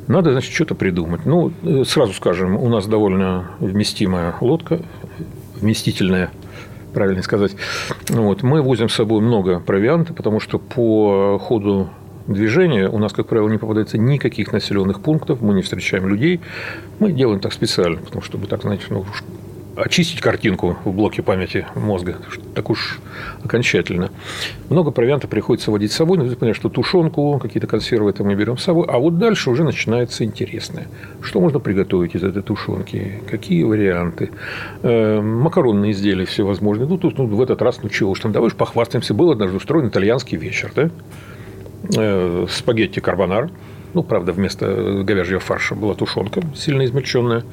Надо, 0.08 0.32
значит, 0.32 0.54
что-то 0.54 0.76
придумать. 0.76 1.26
Ну, 1.26 1.52
э, 1.64 1.84
сразу 1.86 2.14
скажем, 2.14 2.58
у 2.58 2.68
нас 2.70 2.86
довольно 2.88 3.52
вместимая 3.60 4.36
лодка, 4.42 4.82
вместительная, 5.56 6.32
правильно 6.94 7.24
сказать. 7.24 7.56
Вот. 8.10 8.44
Мы 8.44 8.62
возим 8.62 8.90
с 8.90 8.96
собой 8.96 9.22
много 9.22 9.60
провианта, 9.60 10.14
потому 10.14 10.40
что 10.40 10.60
по 10.60 11.40
ходу 11.40 11.90
движения 12.28 12.90
у 12.90 13.00
нас, 13.00 13.14
как 13.14 13.28
правило, 13.28 13.50
не 13.50 13.58
попадается 13.58 13.98
никаких 13.98 14.52
населенных 14.52 15.02
пунктов, 15.02 15.42
мы 15.42 15.54
не 15.54 15.62
встречаем 15.62 16.08
людей. 16.08 16.42
Мы 17.00 17.12
делаем 17.12 17.40
так 17.40 17.54
специально, 17.54 17.98
потому 17.98 18.22
что, 18.22 18.32
чтобы 18.32 18.48
так, 18.48 18.62
знаете, 18.62 18.86
ну, 18.90 19.06
очистить 19.76 20.22
картинку 20.22 20.78
в 20.86 20.92
блоке 20.92 21.22
памяти 21.22 21.66
мозга, 21.76 22.18
так 22.54 22.70
уж 22.70 23.00
окончательно. 23.44 24.12
Много 24.70 24.92
провианта 24.92 25.28
приходится 25.28 25.72
водить 25.72 25.92
с 25.92 25.96
собой, 25.96 26.18
но 26.18 26.26
вы 26.26 26.36
понимаете, 26.36 26.60
что 26.60 26.70
тушенку, 26.70 27.40
какие-то 27.40 27.68
консервы 27.68 28.12
это 28.12 28.24
мы 28.24 28.36
берем 28.36 28.58
с 28.58 28.64
собой, 28.64 28.86
а 28.88 28.98
вот 29.00 29.18
дальше 29.18 29.50
уже 29.50 29.64
начинается 29.64 30.24
интересное. 30.24 30.88
Что 31.22 31.40
можно 31.40 31.60
приготовить 31.60 32.16
из 32.16 32.24
этой 32.24 32.44
тушенки? 32.44 33.22
Какие 33.30 33.64
варианты? 33.64 34.30
Э, 34.84 35.22
макаронные 35.22 35.92
изделия 35.92 36.26
всевозможные. 36.26 36.88
Ну, 36.88 36.98
тут 36.98 37.18
ну, 37.18 37.26
в 37.26 37.42
этот 37.42 37.62
раз, 37.62 37.82
ну 37.82 37.90
чего 37.90 38.12
уж 38.12 38.20
там, 38.20 38.32
давай 38.32 38.48
уж 38.48 38.56
похвастаемся. 38.56 39.14
Был 39.14 39.32
однажды 39.32 39.58
устроен 39.58 39.88
итальянский 39.88 40.38
вечер, 40.38 40.72
да? 40.76 40.90
Э, 41.96 42.46
спагетти 42.50 43.00
карбонар. 43.00 43.50
Ну, 43.94 44.02
правда, 44.02 44.32
вместо 44.32 45.04
говяжьего 45.04 45.40
фарша 45.40 45.76
была 45.76 45.94
тушенка 45.94 46.42
сильно 46.56 46.84
измельченная. 46.86 47.44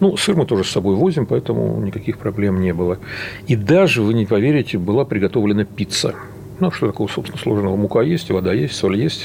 Ну, 0.00 0.16
сыр 0.16 0.36
мы 0.36 0.44
тоже 0.44 0.64
с 0.64 0.70
собой 0.70 0.94
возим, 0.94 1.26
поэтому 1.26 1.80
никаких 1.80 2.18
проблем 2.18 2.60
не 2.60 2.74
было. 2.74 2.98
И 3.46 3.56
даже, 3.56 4.02
вы 4.02 4.14
не 4.14 4.26
поверите, 4.26 4.78
была 4.78 5.04
приготовлена 5.04 5.64
пицца. 5.64 6.14
Ну, 6.60 6.70
что 6.70 6.86
такого, 6.86 7.08
собственно, 7.08 7.40
сложного? 7.40 7.76
Мука 7.76 8.02
есть, 8.02 8.30
вода 8.30 8.52
есть, 8.52 8.76
соль 8.76 8.96
есть. 8.96 9.22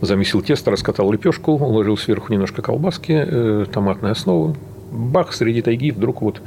Замесил 0.00 0.42
тесто, 0.42 0.70
раскатал 0.70 1.10
лепешку, 1.12 1.52
уложил 1.52 1.96
сверху 1.96 2.32
немножко 2.32 2.62
колбаски, 2.62 3.12
э, 3.12 3.66
томатная 3.72 4.12
основа. 4.12 4.56
Бах, 4.90 5.32
среди 5.32 5.62
тайги 5.62 5.90
вдруг 5.90 6.22
вот 6.22 6.42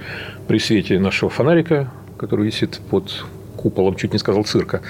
при 0.48 0.60
свете 0.60 1.00
нашего 1.00 1.30
фонарика, 1.30 1.92
который 2.18 2.46
висит 2.46 2.80
под 2.90 3.26
куполом, 3.66 3.96
чуть 3.96 4.14
не 4.14 4.20
сказал 4.20 4.44
цирка, 4.44 4.82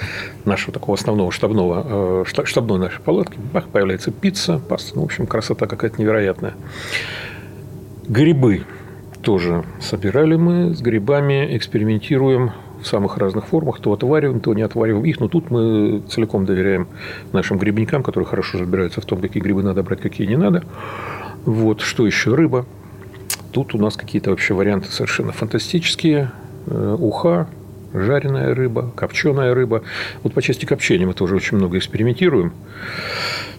нашего 0.44 0.70
такого 0.70 0.98
основного 0.98 1.32
штабного, 1.32 2.24
э, 2.26 2.44
штабной 2.44 2.78
нашей 2.78 3.00
палатки, 3.00 3.38
бах, 3.54 3.68
появляется 3.68 4.10
пицца, 4.10 4.58
паста. 4.58 4.96
Ну, 4.96 5.00
в 5.00 5.04
общем, 5.06 5.26
красота 5.26 5.66
какая-то 5.66 5.98
невероятная. 5.98 6.52
Грибы 8.06 8.64
тоже 9.22 9.64
собирали 9.80 10.36
мы. 10.36 10.74
С 10.74 10.82
грибами 10.82 11.56
экспериментируем 11.56 12.50
в 12.82 12.86
самых 12.86 13.16
разных 13.16 13.46
формах. 13.46 13.80
То 13.80 13.94
отвариваем, 13.94 14.40
то 14.40 14.52
не 14.52 14.60
отвариваем 14.60 15.06
их. 15.06 15.20
Но 15.20 15.28
тут 15.28 15.50
мы 15.50 16.02
целиком 16.10 16.44
доверяем 16.44 16.86
нашим 17.32 17.56
грибникам, 17.56 18.02
которые 18.02 18.28
хорошо 18.28 18.58
разбираются 18.58 19.00
в 19.00 19.06
том, 19.06 19.22
какие 19.22 19.42
грибы 19.42 19.62
надо 19.62 19.82
брать, 19.82 20.02
какие 20.02 20.26
не 20.26 20.36
надо. 20.36 20.64
Вот, 21.46 21.80
что 21.80 22.06
еще? 22.06 22.34
Рыба. 22.34 22.66
Тут 23.52 23.74
у 23.74 23.78
нас 23.78 23.96
какие-то 23.96 24.30
вообще 24.30 24.52
варианты 24.52 24.90
совершенно 24.90 25.32
фантастические. 25.32 26.30
Э, 26.66 26.96
уха, 26.98 27.48
жареная 28.04 28.54
рыба, 28.54 28.90
копченая 28.94 29.54
рыба. 29.54 29.82
Вот 30.22 30.34
по 30.34 30.42
части 30.42 30.64
копчения 30.64 31.06
мы 31.06 31.14
тоже 31.14 31.36
очень 31.36 31.56
много 31.56 31.78
экспериментируем. 31.78 32.52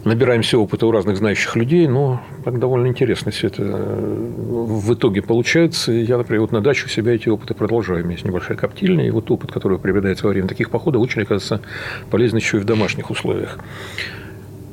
Набираемся 0.03 0.57
опыта 0.57 0.85
у 0.85 0.91
разных 0.91 1.17
знающих 1.17 1.55
людей, 1.55 1.87
но 1.87 2.21
так 2.45 2.59
довольно 2.59 2.87
интересно 2.87 3.31
все 3.31 3.47
это 3.47 3.63
э, 3.63 4.25
в 4.37 4.93
итоге 4.93 5.21
получается. 5.21 5.91
Я, 5.91 6.17
например, 6.17 6.41
вот 6.41 6.51
на 6.51 6.61
даче 6.61 6.85
у 6.85 6.89
себя 6.89 7.13
эти 7.13 7.29
опыты 7.29 7.53
продолжаю. 7.53 8.01
У 8.01 8.03
меня 8.03 8.13
есть 8.13 8.25
небольшая 8.25 8.57
коптильня, 8.57 9.05
и 9.05 9.09
вот 9.09 9.29
опыт, 9.31 9.51
который 9.51 9.79
приобретается 9.79 10.25
во 10.25 10.31
время 10.31 10.47
таких 10.47 10.69
походов, 10.69 11.01
очень, 11.01 11.23
оказывается, 11.23 11.61
полезен 12.09 12.37
еще 12.37 12.57
и 12.57 12.59
в 12.59 12.65
домашних 12.65 13.09
условиях. 13.09 13.59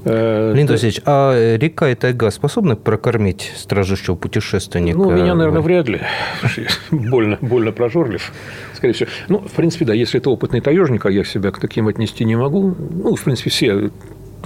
Э, 0.05 0.53
Леонид 0.55 0.71
Васильевич, 0.71 1.01
а 1.05 1.57
река 1.57 1.91
и 1.91 1.95
тайга 1.95 2.31
способны 2.31 2.77
прокормить 2.77 3.53
стражущего 3.57 4.15
путешественника? 4.15 4.99
Ну, 4.99 5.11
меня, 5.11 5.35
наверное, 5.35 5.63
вряд 5.63 5.89
ли. 5.89 6.01
Больно, 6.91 7.39
больно 7.41 7.73
прожорлив, 7.73 8.33
скорее 8.75 8.93
всего. 8.93 9.09
Ну, 9.29 9.39
в 9.39 9.53
принципе, 9.53 9.85
да, 9.85 9.95
если 9.95 10.21
это 10.21 10.31
опытный 10.31 10.61
таежник, 10.61 11.07
а 11.07 11.11
я 11.11 11.25
себя 11.25 11.51
к 11.51 11.59
таким 11.59 11.89
отнести 11.89 12.25
не 12.25 12.37
могу. 12.37 12.75
Ну, 12.79 13.15
в 13.17 13.23
принципе, 13.23 13.51
все 13.51 13.91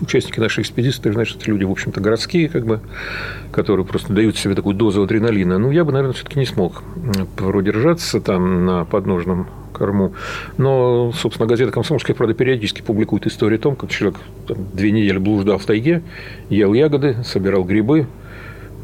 участники 0.02 0.40
нашей 0.40 0.62
экспедиции, 0.62 1.02
ты 1.02 1.12
знаешь, 1.12 1.35
это 1.35 1.50
люди, 1.50 1.64
в 1.64 1.71
общем-то, 1.71 2.00
городские, 2.00 2.49
как 2.49 2.67
бы, 2.67 2.81
которые 3.50 3.87
просто 3.87 4.12
дают 4.12 4.37
себе 4.37 4.55
такую 4.55 4.75
дозу 4.75 5.02
адреналина. 5.02 5.59
Ну, 5.59 5.71
я 5.71 5.85
бы, 5.85 5.93
наверное, 5.93 6.14
все-таки 6.14 6.38
не 6.38 6.47
смог 6.47 6.83
продержаться 7.37 8.21
там 8.21 8.64
на 8.64 8.85
подножном 8.85 9.49
корму. 9.73 10.14
Но, 10.57 11.12
собственно, 11.12 11.49
газета 11.49 11.73
«Комсомольская 11.73 12.17
правда» 12.17 12.35
периодически 12.35 12.83
публикует 12.83 13.26
истории 13.26 13.57
о 13.57 13.61
том, 13.61 13.76
как 13.76 13.90
человек 13.90 14.19
там, 14.47 14.59
две 14.73 14.90
недели 14.90 15.19
блуждал 15.19 15.59
в 15.59 15.64
тайге, 15.64 16.02
ел 16.50 16.75
ягоды, 16.75 17.19
собирал 17.25 17.64
грибы, 17.64 18.07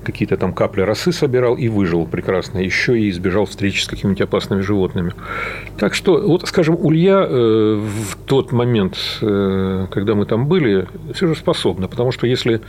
какие-то 0.05 0.37
там 0.37 0.53
капли 0.53 0.83
росы 0.83 1.13
собирал 1.13 1.57
и 1.57 1.69
выжил 1.69 2.07
прекрасно. 2.07 2.59
Еще 2.59 2.99
и 2.99 3.11
избежал 3.11 3.47
встречи 3.47 3.83
с 3.83 3.87
какими-нибудь 3.89 4.21
опасными 4.21 4.61
животными. 4.61 5.13
Так 5.77 5.95
что, 5.95 6.21
вот, 6.21 6.47
скажем, 6.47 6.77
Улья 6.79 7.27
э, 7.27 7.75
в 7.77 8.17
тот 8.27 8.53
момент, 8.53 8.97
э, 9.21 9.87
когда 9.91 10.15
мы 10.15 10.27
там 10.27 10.47
были, 10.47 10.87
все 11.15 11.27
же 11.27 11.35
способна. 11.35 11.89
Потому 11.89 12.13
что 12.13 12.27
если, 12.27 12.61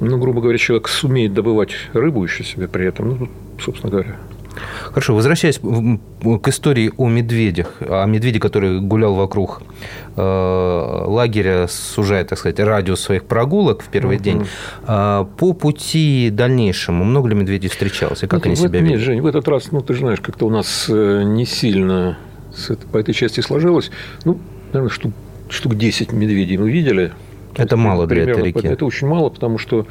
ну, 0.00 0.18
грубо 0.18 0.40
говоря, 0.40 0.58
человек 0.58 0.88
сумеет 0.88 1.34
добывать 1.34 1.72
рыбу 1.92 2.24
еще 2.24 2.44
себе 2.44 2.66
при 2.66 2.86
этом, 2.86 3.08
ну, 3.08 3.28
собственно 3.60 3.90
говоря, 3.90 4.16
Хорошо, 4.90 5.14
возвращаясь 5.14 5.58
к 5.58 6.48
истории 6.48 6.92
о 6.96 7.08
медведях, 7.08 7.74
о 7.80 8.04
медведе, 8.06 8.38
который 8.38 8.80
гулял 8.80 9.14
вокруг 9.14 9.62
э, 10.16 11.04
лагеря, 11.06 11.66
сужая, 11.68 12.24
так 12.24 12.38
сказать, 12.38 12.60
радиус 12.60 13.00
своих 13.00 13.24
прогулок 13.24 13.82
в 13.82 13.88
первый 13.88 14.16
угу. 14.16 14.24
день, 14.24 14.46
э, 14.86 15.26
по 15.36 15.52
пути 15.52 16.30
дальнейшему 16.30 17.04
много 17.04 17.28
ли 17.28 17.34
медведей 17.34 17.68
встречалось, 17.68 18.22
и 18.22 18.26
как 18.26 18.44
ну, 18.44 18.50
они 18.50 18.56
себя 18.56 18.80
вели? 18.80 18.90
Нет, 18.90 19.00
Жень, 19.00 19.20
в 19.20 19.26
этот 19.26 19.48
раз, 19.48 19.72
ну, 19.72 19.80
ты 19.80 19.94
знаешь, 19.94 20.20
как-то 20.20 20.46
у 20.46 20.50
нас 20.50 20.86
э, 20.88 21.22
не 21.24 21.46
сильно 21.46 22.18
по 22.92 22.98
этой 22.98 23.14
части 23.14 23.40
сложилось. 23.40 23.90
Ну, 24.24 24.38
наверное, 24.72 24.92
штук, 24.92 25.12
штук 25.48 25.74
10 25.76 26.12
медведей 26.12 26.56
мы 26.58 26.70
видели, 26.70 27.12
это 27.56 27.76
мало 27.76 28.06
для 28.06 28.22
этой 28.22 28.42
реки. 28.44 28.66
Это 28.66 28.84
очень 28.84 29.06
мало, 29.06 29.28
потому 29.28 29.58
что 29.58 29.86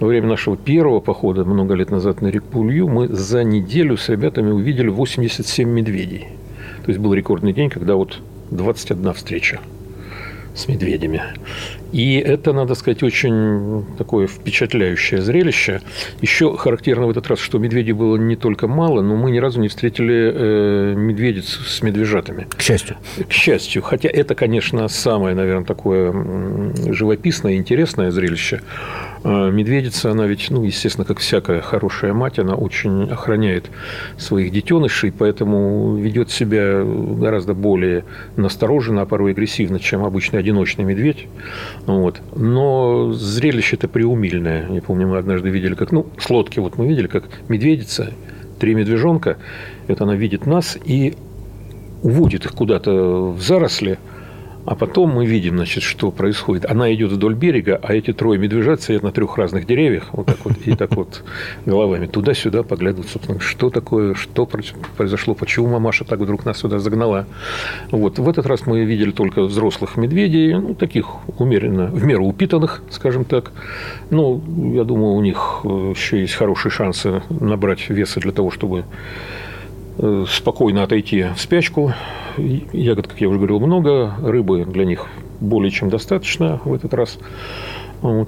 во 0.00 0.08
время 0.08 0.28
нашего 0.28 0.56
первого 0.56 1.00
похода 1.00 1.44
много 1.44 1.74
лет 1.74 1.90
назад 1.90 2.22
на 2.22 2.28
реку 2.28 2.60
Улью 2.60 2.88
мы 2.88 3.08
за 3.08 3.44
неделю 3.44 3.96
с 3.96 4.08
ребятами 4.08 4.50
увидели 4.50 4.88
87 4.88 5.68
медведей. 5.68 6.28
То 6.84 6.90
есть 6.90 7.00
был 7.00 7.14
рекордный 7.14 7.52
день, 7.52 7.70
когда 7.70 7.94
вот 7.96 8.18
21 8.50 9.12
встреча 9.14 9.60
с 10.54 10.68
медведями. 10.68 11.22
И 11.92 12.16
это, 12.16 12.52
надо 12.52 12.74
сказать, 12.74 13.02
очень 13.02 13.84
такое 13.98 14.26
впечатляющее 14.26 15.20
зрелище. 15.20 15.82
Еще 16.20 16.56
характерно 16.56 17.06
в 17.06 17.10
этот 17.10 17.26
раз, 17.28 17.38
что 17.38 17.58
медведей 17.58 17.92
было 17.92 18.16
не 18.16 18.36
только 18.36 18.66
мало, 18.66 19.02
но 19.02 19.16
мы 19.16 19.30
ни 19.30 19.38
разу 19.38 19.60
не 19.60 19.68
встретили 19.68 20.32
э, 20.34 20.94
медведиц 20.96 21.60
с 21.66 21.82
медвежатами. 21.82 22.46
К 22.50 22.62
счастью. 22.62 22.96
К 23.28 23.32
счастью. 23.32 23.82
Хотя 23.82 24.08
это, 24.08 24.34
конечно, 24.34 24.88
самое, 24.88 25.34
наверное, 25.34 25.64
такое 25.64 26.12
живописное 26.92 27.56
интересное 27.56 28.10
зрелище. 28.10 28.62
А 29.24 29.50
медведица, 29.50 30.10
она 30.10 30.26
ведь, 30.26 30.50
ну, 30.50 30.64
естественно, 30.64 31.04
как 31.04 31.18
всякая 31.18 31.60
хорошая 31.60 32.12
мать, 32.12 32.38
она 32.38 32.54
очень 32.54 33.08
охраняет 33.08 33.70
своих 34.18 34.50
детенышей, 34.50 35.12
поэтому 35.12 35.96
ведет 35.96 36.30
себя 36.30 36.82
гораздо 36.84 37.54
более 37.54 38.04
настороженно, 38.36 39.02
а 39.02 39.06
порой 39.06 39.32
агрессивно, 39.32 39.78
чем 39.78 40.04
обычный 40.04 40.40
одиночный 40.40 40.84
медведь. 40.84 41.28
Вот. 41.86 42.20
Но 42.34 43.12
зрелище 43.12 43.76
это 43.76 43.86
преумильное. 43.86 44.68
Я 44.68 44.82
помню, 44.82 45.06
мы 45.06 45.18
однажды 45.18 45.50
видели, 45.50 45.74
как, 45.74 45.92
ну, 45.92 46.06
с 46.18 46.28
лодки 46.28 46.58
вот 46.58 46.76
мы 46.76 46.88
видели, 46.88 47.06
как 47.06 47.24
медведица, 47.48 48.12
три 48.58 48.74
медвежонка, 48.74 49.36
это 49.86 50.04
она 50.04 50.16
видит 50.16 50.46
нас 50.46 50.76
и 50.84 51.14
уводит 52.02 52.44
их 52.44 52.52
куда-то 52.52 53.30
в 53.30 53.40
заросли, 53.40 53.98
а 54.64 54.74
потом 54.74 55.10
мы 55.10 55.26
видим, 55.26 55.56
значит, 55.56 55.82
что 55.82 56.10
происходит. 56.10 56.70
Она 56.70 56.92
идет 56.94 57.12
вдоль 57.12 57.34
берега, 57.34 57.80
а 57.82 57.94
эти 57.94 58.12
трое 58.12 58.38
медвежат 58.38 58.82
стоят 58.82 59.02
на 59.02 59.10
трех 59.10 59.36
разных 59.36 59.66
деревьях, 59.66 60.08
вот 60.12 60.26
так 60.26 60.38
вот, 60.44 60.54
и 60.64 60.74
так 60.74 60.94
вот 60.94 61.24
головами 61.66 62.06
туда-сюда 62.06 62.62
поглядывают, 62.62 63.10
собственно, 63.10 63.40
что 63.40 63.70
такое, 63.70 64.14
что 64.14 64.48
произошло, 64.96 65.34
почему 65.34 65.68
мамаша 65.68 66.04
так 66.04 66.20
вдруг 66.20 66.44
нас 66.44 66.58
сюда 66.58 66.78
загнала. 66.78 67.26
Вот. 67.90 68.18
В 68.18 68.28
этот 68.28 68.46
раз 68.46 68.66
мы 68.66 68.84
видели 68.84 69.10
только 69.10 69.42
взрослых 69.42 69.96
медведей, 69.96 70.54
ну, 70.54 70.74
таких 70.74 71.06
умеренно, 71.38 71.86
в 71.86 72.04
меру 72.04 72.26
упитанных, 72.26 72.82
скажем 72.90 73.24
так. 73.24 73.52
Ну, 74.10 74.42
я 74.74 74.84
думаю, 74.84 75.14
у 75.14 75.22
них 75.22 75.60
э, 75.64 75.92
еще 75.94 76.20
есть 76.20 76.34
хорошие 76.34 76.70
шансы 76.70 77.22
набрать 77.30 77.88
веса 77.88 78.20
для 78.20 78.32
того, 78.32 78.50
чтобы 78.50 78.84
спокойно 80.28 80.82
отойти 80.82 81.26
в 81.34 81.40
спячку. 81.40 81.92
Ягод, 82.36 83.08
как 83.08 83.20
я 83.20 83.28
уже 83.28 83.38
говорил, 83.38 83.60
много. 83.60 84.14
Рыбы 84.22 84.64
для 84.64 84.84
них 84.84 85.06
более 85.40 85.70
чем 85.70 85.90
достаточно 85.90 86.60
в 86.64 86.72
этот 86.72 86.94
раз. 86.94 87.18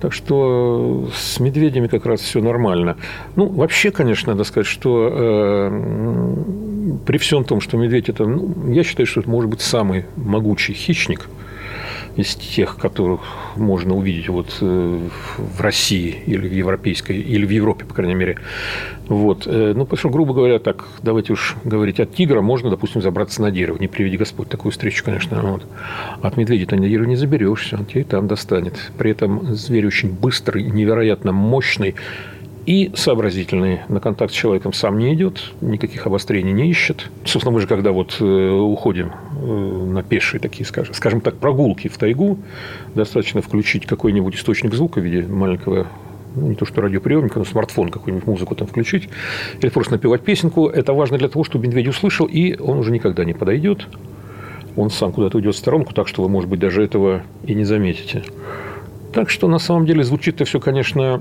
так 0.00 0.12
что 0.12 1.08
с 1.14 1.40
медведями 1.40 1.86
как 1.86 2.06
раз 2.06 2.20
все 2.20 2.40
нормально. 2.40 2.96
Ну, 3.36 3.48
вообще, 3.48 3.90
конечно, 3.90 4.32
надо 4.32 4.44
сказать, 4.44 4.66
что 4.66 5.10
э, 5.12 6.36
при 7.06 7.18
всем 7.18 7.44
том, 7.44 7.60
что 7.60 7.76
медведь 7.76 8.08
это, 8.08 8.26
ну, 8.26 8.72
я 8.72 8.84
считаю, 8.84 9.06
что 9.06 9.20
это 9.20 9.30
может 9.30 9.50
быть 9.50 9.60
самый 9.60 10.06
могучий 10.16 10.74
хищник– 10.74 11.28
из 12.16 12.34
тех, 12.34 12.76
которых 12.76 13.20
можно 13.56 13.94
увидеть 13.94 14.28
вот 14.28 14.58
э, 14.60 15.08
в 15.36 15.60
России 15.60 16.22
или 16.26 16.48
в 16.48 16.52
европейской, 16.52 17.18
или 17.18 17.44
в 17.44 17.50
Европе, 17.50 17.84
по 17.84 17.94
крайней 17.94 18.14
мере. 18.14 18.38
Вот. 19.08 19.46
Э, 19.46 19.72
ну, 19.74 19.84
потому 19.84 19.98
что, 19.98 20.10
грубо 20.10 20.32
говоря, 20.32 20.58
так, 20.58 20.84
давайте 21.02 21.32
уж 21.32 21.56
говорить, 21.64 22.00
от 22.00 22.14
тигра 22.14 22.40
можно, 22.40 22.70
допустим, 22.70 23.02
забраться 23.02 23.42
на 23.42 23.50
дерево. 23.50 23.78
Не 23.78 23.88
приведи 23.88 24.16
Господь 24.16 24.48
такую 24.48 24.72
встречу, 24.72 25.04
конечно. 25.04 25.40
Вот. 25.42 25.66
От 26.22 26.36
медведя-то 26.36 26.76
на 26.76 26.88
дерево 26.88 27.06
не 27.06 27.16
заберешься, 27.16 27.76
он 27.76 27.84
тебе 27.84 28.02
и 28.02 28.04
там 28.04 28.28
достанет. 28.28 28.74
При 28.96 29.10
этом 29.10 29.54
зверь 29.54 29.86
очень 29.86 30.12
быстрый, 30.12 30.62
невероятно 30.64 31.32
мощный, 31.32 31.94
и 32.66 32.90
сообразительный. 32.94 33.80
На 33.88 34.00
контакт 34.00 34.32
с 34.32 34.36
человеком 34.36 34.72
сам 34.72 34.98
не 34.98 35.14
идет, 35.14 35.52
никаких 35.60 36.06
обострений 36.06 36.52
не 36.52 36.70
ищет. 36.70 37.10
Собственно, 37.24 37.54
мы 37.54 37.60
же 37.60 37.66
когда 37.66 37.92
вот 37.92 38.16
э, 38.20 38.24
уходим 38.24 39.12
э, 39.12 39.44
на 39.44 40.02
пешие 40.02 40.40
такие, 40.40 40.64
скажем, 40.64 40.94
скажем 40.94 41.20
так, 41.20 41.36
прогулки 41.36 41.88
в 41.88 41.98
тайгу, 41.98 42.38
достаточно 42.94 43.42
включить 43.42 43.86
какой-нибудь 43.86 44.34
источник 44.36 44.74
звука 44.74 45.00
в 45.00 45.04
виде 45.04 45.26
маленького 45.26 45.86
ну, 46.34 46.48
не 46.48 46.54
то 46.56 46.66
что 46.66 46.80
радиоприемника, 46.80 47.38
но 47.38 47.44
смартфон 47.44 47.90
какую-нибудь 47.90 48.26
музыку 48.26 48.56
там 48.56 48.66
включить, 48.66 49.08
или 49.60 49.68
просто 49.68 49.92
напевать 49.92 50.22
песенку. 50.22 50.68
Это 50.68 50.92
важно 50.92 51.18
для 51.18 51.28
того, 51.28 51.44
чтобы 51.44 51.66
медведь 51.66 51.86
услышал, 51.86 52.26
и 52.26 52.58
он 52.58 52.78
уже 52.78 52.90
никогда 52.90 53.24
не 53.24 53.34
подойдет. 53.34 53.86
Он 54.76 54.90
сам 54.90 55.12
куда-то 55.12 55.36
уйдет 55.36 55.54
в 55.54 55.58
сторонку, 55.58 55.94
так 55.94 56.08
что 56.08 56.22
вы, 56.22 56.28
может 56.28 56.50
быть, 56.50 56.58
даже 56.58 56.82
этого 56.82 57.22
и 57.44 57.54
не 57.54 57.64
заметите. 57.64 58.24
Так 59.14 59.30
что 59.30 59.46
на 59.46 59.58
самом 59.58 59.86
деле 59.86 60.02
звучит 60.02 60.36
это 60.36 60.44
все, 60.44 60.58
конечно, 60.58 61.14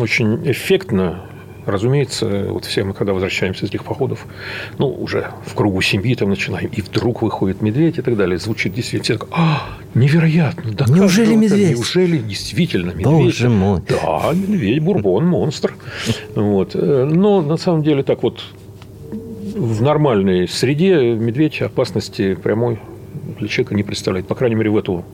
очень 0.00 0.40
эффектно. 0.50 1.26
Разумеется, 1.66 2.46
вот 2.48 2.64
все 2.64 2.84
мы, 2.84 2.94
когда 2.94 3.12
возвращаемся 3.12 3.66
из 3.66 3.70
этих 3.70 3.84
походов, 3.84 4.24
ну, 4.78 4.88
уже 4.88 5.32
в 5.44 5.54
кругу 5.54 5.82
семьи 5.82 6.14
там 6.14 6.30
начинаем, 6.30 6.70
и 6.72 6.80
вдруг 6.80 7.22
выходит 7.22 7.60
медведь 7.60 7.98
и 7.98 8.02
так 8.02 8.16
далее. 8.16 8.38
Звучит 8.38 8.72
действительно 8.72 9.18
так, 9.18 9.28
а, 9.32 9.68
невероятно. 9.94 10.70
Да 10.72 10.84
Неужели 10.88 11.34
медведь? 11.34 11.70
Неужели 11.76 12.18
действительно 12.18 12.92
медведь? 12.92 13.06
Боже 13.06 13.48
мой. 13.50 13.80
Да, 13.88 14.30
медведь, 14.32 14.80
бурбон, 14.80 15.26
монстр. 15.26 15.74
Вот. 16.36 16.76
Э, 16.76 17.04
но 17.04 17.42
на 17.42 17.56
самом 17.56 17.82
деле 17.82 18.04
так 18.04 18.22
вот 18.22 18.40
в 19.56 19.82
нормальной 19.82 20.46
среде 20.46 21.14
медведь 21.14 21.60
опасности 21.62 22.36
прямой 22.36 22.78
для 23.40 23.48
человека 23.48 23.74
не 23.74 23.82
представляет. 23.82 24.28
По 24.28 24.36
крайней 24.36 24.54
мере, 24.54 24.70
в, 24.70 24.76
эту, 24.76 25.04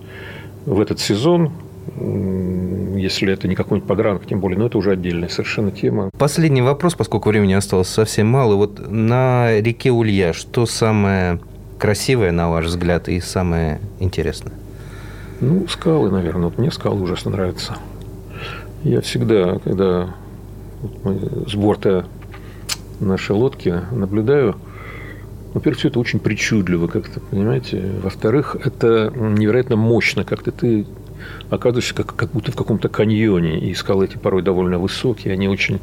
в 0.66 0.81
этот 0.81 1.01
сезон 1.01 1.51
если 1.97 3.33
это 3.33 3.49
не 3.49 3.55
какой-нибудь 3.55 3.88
погранок, 3.88 4.27
тем 4.27 4.40
более, 4.40 4.59
но 4.59 4.66
это 4.66 4.79
уже 4.79 4.92
отдельная 4.92 5.29
совершенно 5.29 5.71
тема. 5.71 6.11
Последний 6.18 6.62
вопрос, 6.62 6.95
поскольку 6.95 7.31
времени 7.31 7.55
осталось 7.55 7.88
совсем 7.88 8.29
мало. 8.29 8.55
Вот 8.55 8.90
на 8.90 9.61
реке 9.61 9.90
Улья 9.90 10.33
что 10.33 10.66
самое 10.66 11.40
красивое, 11.79 12.31
на 12.31 12.49
ваш 12.49 12.66
взгляд, 12.66 13.09
и 13.09 13.21
самое 13.21 13.81
интересное? 13.99 14.53
Ну, 15.40 15.66
скалы, 15.66 16.11
наверное. 16.11 16.45
Вот 16.45 16.59
мне 16.59 16.71
скалы 16.71 17.03
ужасно 17.03 17.33
нравятся. 17.33 17.77
Я 18.85 19.01
всегда, 19.01 19.59
когда 19.59 20.14
вот 20.81 21.05
мы 21.05 21.49
с 21.49 21.55
борта 21.55 22.07
нашей 23.01 23.33
лодки 23.33 23.75
наблюдаю, 23.90 24.57
во-первых, 25.55 25.79
все 25.79 25.88
это 25.88 25.99
очень 26.01 26.18
причудливо 26.18 26.87
как-то, 26.87 27.21
понимаете. 27.21 27.85
Во-вторых, 28.03 28.57
это 28.64 29.12
невероятно 29.14 29.77
мощно. 29.77 30.25
Как-то 30.25 30.51
ты 30.51 30.87
оказываешься 31.50 31.94
как, 31.94 32.14
как 32.14 32.30
будто 32.30 32.52
в 32.52 32.56
каком-то 32.56 32.88
каньоне, 32.88 33.58
и 33.58 33.74
скалы 33.74 34.06
эти 34.06 34.16
порой 34.16 34.42
довольно 34.42 34.78
высокие, 34.78 35.32
они 35.32 35.48
очень 35.48 35.80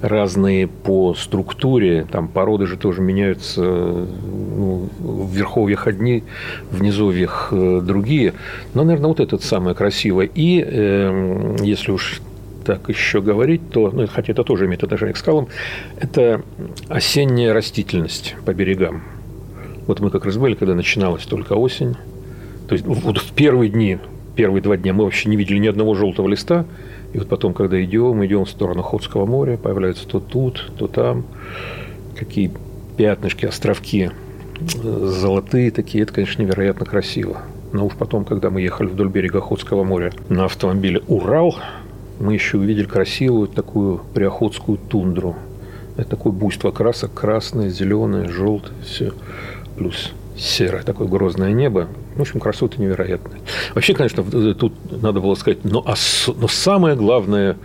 разные 0.00 0.66
по 0.66 1.14
структуре, 1.14 2.06
там 2.10 2.28
породы 2.28 2.66
же 2.66 2.76
тоже 2.76 3.00
меняются, 3.00 3.62
ну, 3.62 4.88
в 4.98 5.34
верховьях 5.34 5.86
одни, 5.86 6.24
в 6.70 6.82
низовьях 6.82 7.48
э, 7.52 7.80
другие, 7.82 8.34
но, 8.74 8.84
наверное, 8.84 9.08
вот 9.08 9.20
это 9.20 9.38
самое 9.38 9.74
красивое. 9.74 10.28
И 10.34 10.64
э, 10.66 11.56
если 11.62 11.92
уж 11.92 12.20
так 12.64 12.88
еще 12.88 13.20
говорить, 13.20 13.70
то, 13.70 13.90
ну, 13.90 14.06
хотя 14.06 14.32
это 14.32 14.44
тоже 14.44 14.66
имеет 14.66 14.82
отношение 14.84 15.14
к 15.14 15.16
скалам, 15.16 15.48
это 15.98 16.42
осенняя 16.88 17.52
растительность 17.52 18.36
по 18.44 18.54
берегам. 18.54 19.02
Вот 19.86 20.00
мы 20.00 20.10
как 20.10 20.24
раз 20.24 20.36
были, 20.36 20.54
когда 20.54 20.74
начиналась 20.74 21.24
только 21.24 21.54
осень. 21.54 21.96
То 22.68 22.74
есть 22.74 22.86
вот 22.86 23.18
в 23.18 23.32
первые 23.32 23.70
дни 23.70 23.98
первые 24.40 24.62
два 24.62 24.78
дня 24.78 24.94
мы 24.94 25.04
вообще 25.04 25.28
не 25.28 25.36
видели 25.36 25.58
ни 25.58 25.66
одного 25.66 25.94
желтого 25.94 26.26
листа. 26.26 26.64
И 27.12 27.18
вот 27.18 27.28
потом, 27.28 27.52
когда 27.52 27.84
идем, 27.84 28.24
идем 28.24 28.46
в 28.46 28.48
сторону 28.48 28.80
Охотского 28.80 29.26
моря, 29.26 29.58
появляются 29.58 30.08
то 30.08 30.18
тут, 30.18 30.72
то 30.78 30.86
там 30.86 31.26
какие 32.16 32.50
пятнышки, 32.96 33.44
островки 33.44 34.08
э, 34.82 35.10
золотые 35.10 35.70
такие. 35.70 36.04
Это, 36.04 36.14
конечно, 36.14 36.40
невероятно 36.40 36.86
красиво. 36.86 37.42
Но 37.74 37.84
уж 37.84 37.92
потом, 37.92 38.24
когда 38.24 38.48
мы 38.48 38.62
ехали 38.62 38.86
вдоль 38.86 39.10
берега 39.10 39.40
Охотского 39.40 39.84
моря 39.84 40.10
на 40.30 40.46
автомобиле 40.46 41.02
«Урал», 41.06 41.56
мы 42.18 42.32
еще 42.32 42.56
увидели 42.56 42.86
красивую 42.86 43.46
такую 43.46 44.00
приохотскую 44.14 44.78
тундру. 44.78 45.36
Это 45.98 46.08
такое 46.08 46.32
буйство 46.32 46.70
красок, 46.70 47.12
красное, 47.12 47.68
зеленое, 47.68 48.30
желтое, 48.30 48.72
все. 48.86 49.12
Плюс 49.76 50.14
серое 50.34 50.82
такое 50.82 51.08
грозное 51.08 51.52
небо. 51.52 51.88
В 52.20 52.22
общем, 52.24 52.38
красота 52.38 52.76
невероятная. 52.76 53.40
Вообще, 53.74 53.94
конечно, 53.94 54.22
тут 54.54 54.74
надо 54.90 55.20
было 55.20 55.34
сказать, 55.36 55.64
но, 55.64 55.82
но 55.82 56.48
самое 56.48 56.94
главное 56.94 57.56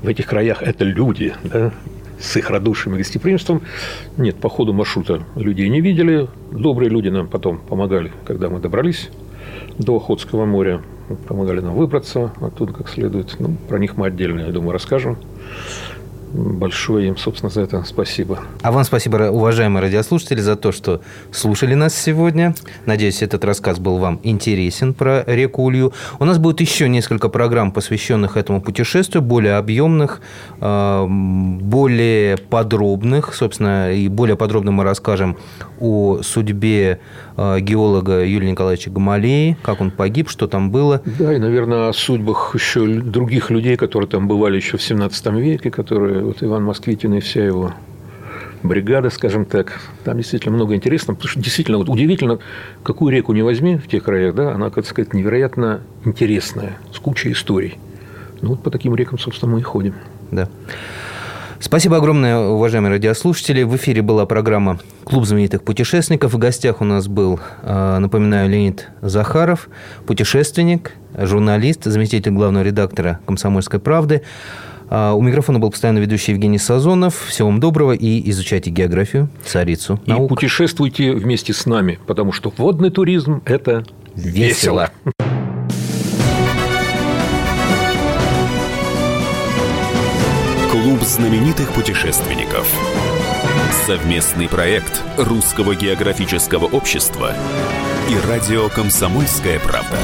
в 0.00 0.06
этих 0.06 0.26
краях– 0.26 0.58
это 0.62 0.84
люди, 0.84 1.34
да? 1.42 1.72
с 2.20 2.36
их 2.36 2.48
радушием 2.48 2.94
и 2.94 2.98
гостеприимством. 2.98 3.62
Нет, 4.16 4.36
по 4.36 4.48
ходу 4.48 4.72
маршрута 4.72 5.24
людей 5.34 5.68
не 5.68 5.80
видели. 5.80 6.28
Добрые 6.52 6.88
люди 6.88 7.08
нам 7.08 7.26
потом 7.26 7.58
помогали, 7.58 8.12
когда 8.24 8.48
мы 8.48 8.60
добрались 8.60 9.10
до 9.76 9.96
Охотского 9.96 10.44
моря. 10.44 10.82
Помогали 11.26 11.58
нам 11.58 11.74
выбраться 11.74 12.32
оттуда 12.40 12.72
как 12.74 12.88
следует. 12.88 13.34
Ну, 13.40 13.56
про 13.68 13.80
них 13.80 13.96
мы 13.96 14.06
отдельно, 14.06 14.42
я 14.42 14.52
думаю, 14.52 14.70
расскажем 14.70 15.18
большое 16.36 17.08
им, 17.08 17.16
собственно, 17.16 17.50
за 17.50 17.62
это 17.62 17.82
спасибо. 17.84 18.40
А 18.62 18.72
вам 18.72 18.84
спасибо, 18.84 19.16
уважаемые 19.30 19.82
радиослушатели, 19.82 20.40
за 20.40 20.56
то, 20.56 20.72
что 20.72 21.00
слушали 21.32 21.74
нас 21.74 21.94
сегодня. 21.94 22.54
Надеюсь, 22.84 23.22
этот 23.22 23.44
рассказ 23.44 23.78
был 23.78 23.98
вам 23.98 24.20
интересен 24.22 24.94
про 24.94 25.24
реку 25.26 25.62
Улью. 25.62 25.92
У 26.18 26.24
нас 26.24 26.38
будет 26.38 26.60
еще 26.60 26.88
несколько 26.88 27.28
программ, 27.28 27.72
посвященных 27.72 28.36
этому 28.36 28.60
путешествию, 28.60 29.22
более 29.22 29.56
объемных, 29.56 30.20
а, 30.60 31.06
более 31.06 32.36
подробных. 32.36 33.34
Собственно, 33.34 33.92
и 33.92 34.08
более 34.08 34.36
подробно 34.36 34.72
мы 34.72 34.84
расскажем 34.84 35.36
о 35.80 36.22
судьбе 36.22 37.00
а, 37.36 37.60
геолога 37.60 38.24
Юрия 38.24 38.50
Николаевича 38.50 38.90
Гамалеи, 38.90 39.56
как 39.62 39.80
он 39.80 39.90
погиб, 39.90 40.28
что 40.30 40.46
там 40.46 40.70
было. 40.70 41.02
Да, 41.18 41.34
и, 41.34 41.38
наверное, 41.38 41.88
о 41.88 41.92
судьбах 41.92 42.54
еще 42.54 42.86
других 42.86 43.50
людей, 43.50 43.76
которые 43.76 44.08
там 44.08 44.28
бывали 44.28 44.56
еще 44.56 44.76
в 44.76 44.82
17 44.82 45.26
веке, 45.34 45.70
которые 45.70 46.25
вот 46.26 46.42
Иван 46.42 46.64
Москвитин 46.64 47.14
и 47.14 47.20
вся 47.20 47.44
его 47.44 47.72
бригада, 48.62 49.10
скажем 49.10 49.44
так. 49.44 49.80
Там 50.04 50.16
действительно 50.16 50.54
много 50.54 50.74
интересного, 50.74 51.16
потому 51.16 51.30
что 51.30 51.40
действительно 51.40 51.78
вот 51.78 51.88
удивительно, 51.88 52.38
какую 52.82 53.12
реку 53.12 53.32
не 53.32 53.42
возьми 53.42 53.76
в 53.76 53.88
тех 53.88 54.02
краях, 54.02 54.34
да, 54.34 54.52
она, 54.52 54.70
как 54.70 54.86
сказать, 54.86 55.14
невероятно 55.14 55.80
интересная, 56.04 56.76
с 56.92 56.98
кучей 56.98 57.32
историй. 57.32 57.78
Ну, 58.42 58.50
вот 58.50 58.62
по 58.62 58.70
таким 58.70 58.94
рекам, 58.94 59.18
собственно, 59.18 59.52
мы 59.52 59.60
и 59.60 59.62
ходим. 59.62 59.94
Да. 60.30 60.48
Спасибо 61.58 61.96
огромное, 61.96 62.38
уважаемые 62.38 62.92
радиослушатели. 62.92 63.62
В 63.62 63.74
эфире 63.76 64.02
была 64.02 64.26
программа 64.26 64.78
«Клуб 65.04 65.24
знаменитых 65.24 65.62
путешественников». 65.62 66.34
В 66.34 66.38
гостях 66.38 66.82
у 66.82 66.84
нас 66.84 67.08
был, 67.08 67.40
э, 67.62 67.98
напоминаю, 67.98 68.50
Леонид 68.50 68.88
Захаров, 69.00 69.68
путешественник, 70.06 70.92
журналист, 71.16 71.84
заместитель 71.84 72.32
главного 72.32 72.62
редактора 72.62 73.20
«Комсомольской 73.24 73.80
правды». 73.80 74.22
А, 74.88 75.14
у 75.14 75.22
микрофона 75.22 75.58
был 75.58 75.70
постоянно 75.70 75.98
ведущий 75.98 76.32
Евгений 76.32 76.58
Сазонов. 76.58 77.26
Всего 77.26 77.48
вам 77.48 77.60
доброго 77.60 77.92
и 77.92 78.28
изучайте 78.30 78.70
географию, 78.70 79.28
царицу 79.44 80.00
И 80.06 80.10
наук. 80.10 80.28
путешествуйте 80.28 81.12
вместе 81.12 81.52
с 81.52 81.66
нами, 81.66 81.98
потому 82.06 82.32
что 82.32 82.52
водный 82.56 82.90
туризм– 82.90 83.42
это 83.44 83.84
весело. 84.14 84.90
весело. 84.90 84.90
Клуб 90.70 91.02
знаменитых 91.02 91.72
путешественников. 91.72 92.68
Совместный 93.86 94.48
проект 94.48 95.02
Русского 95.16 95.74
географического 95.74 96.66
общества 96.66 97.32
и 98.08 98.28
радио 98.28 98.68
«Комсомольская 98.68 99.58
правда». 99.58 99.96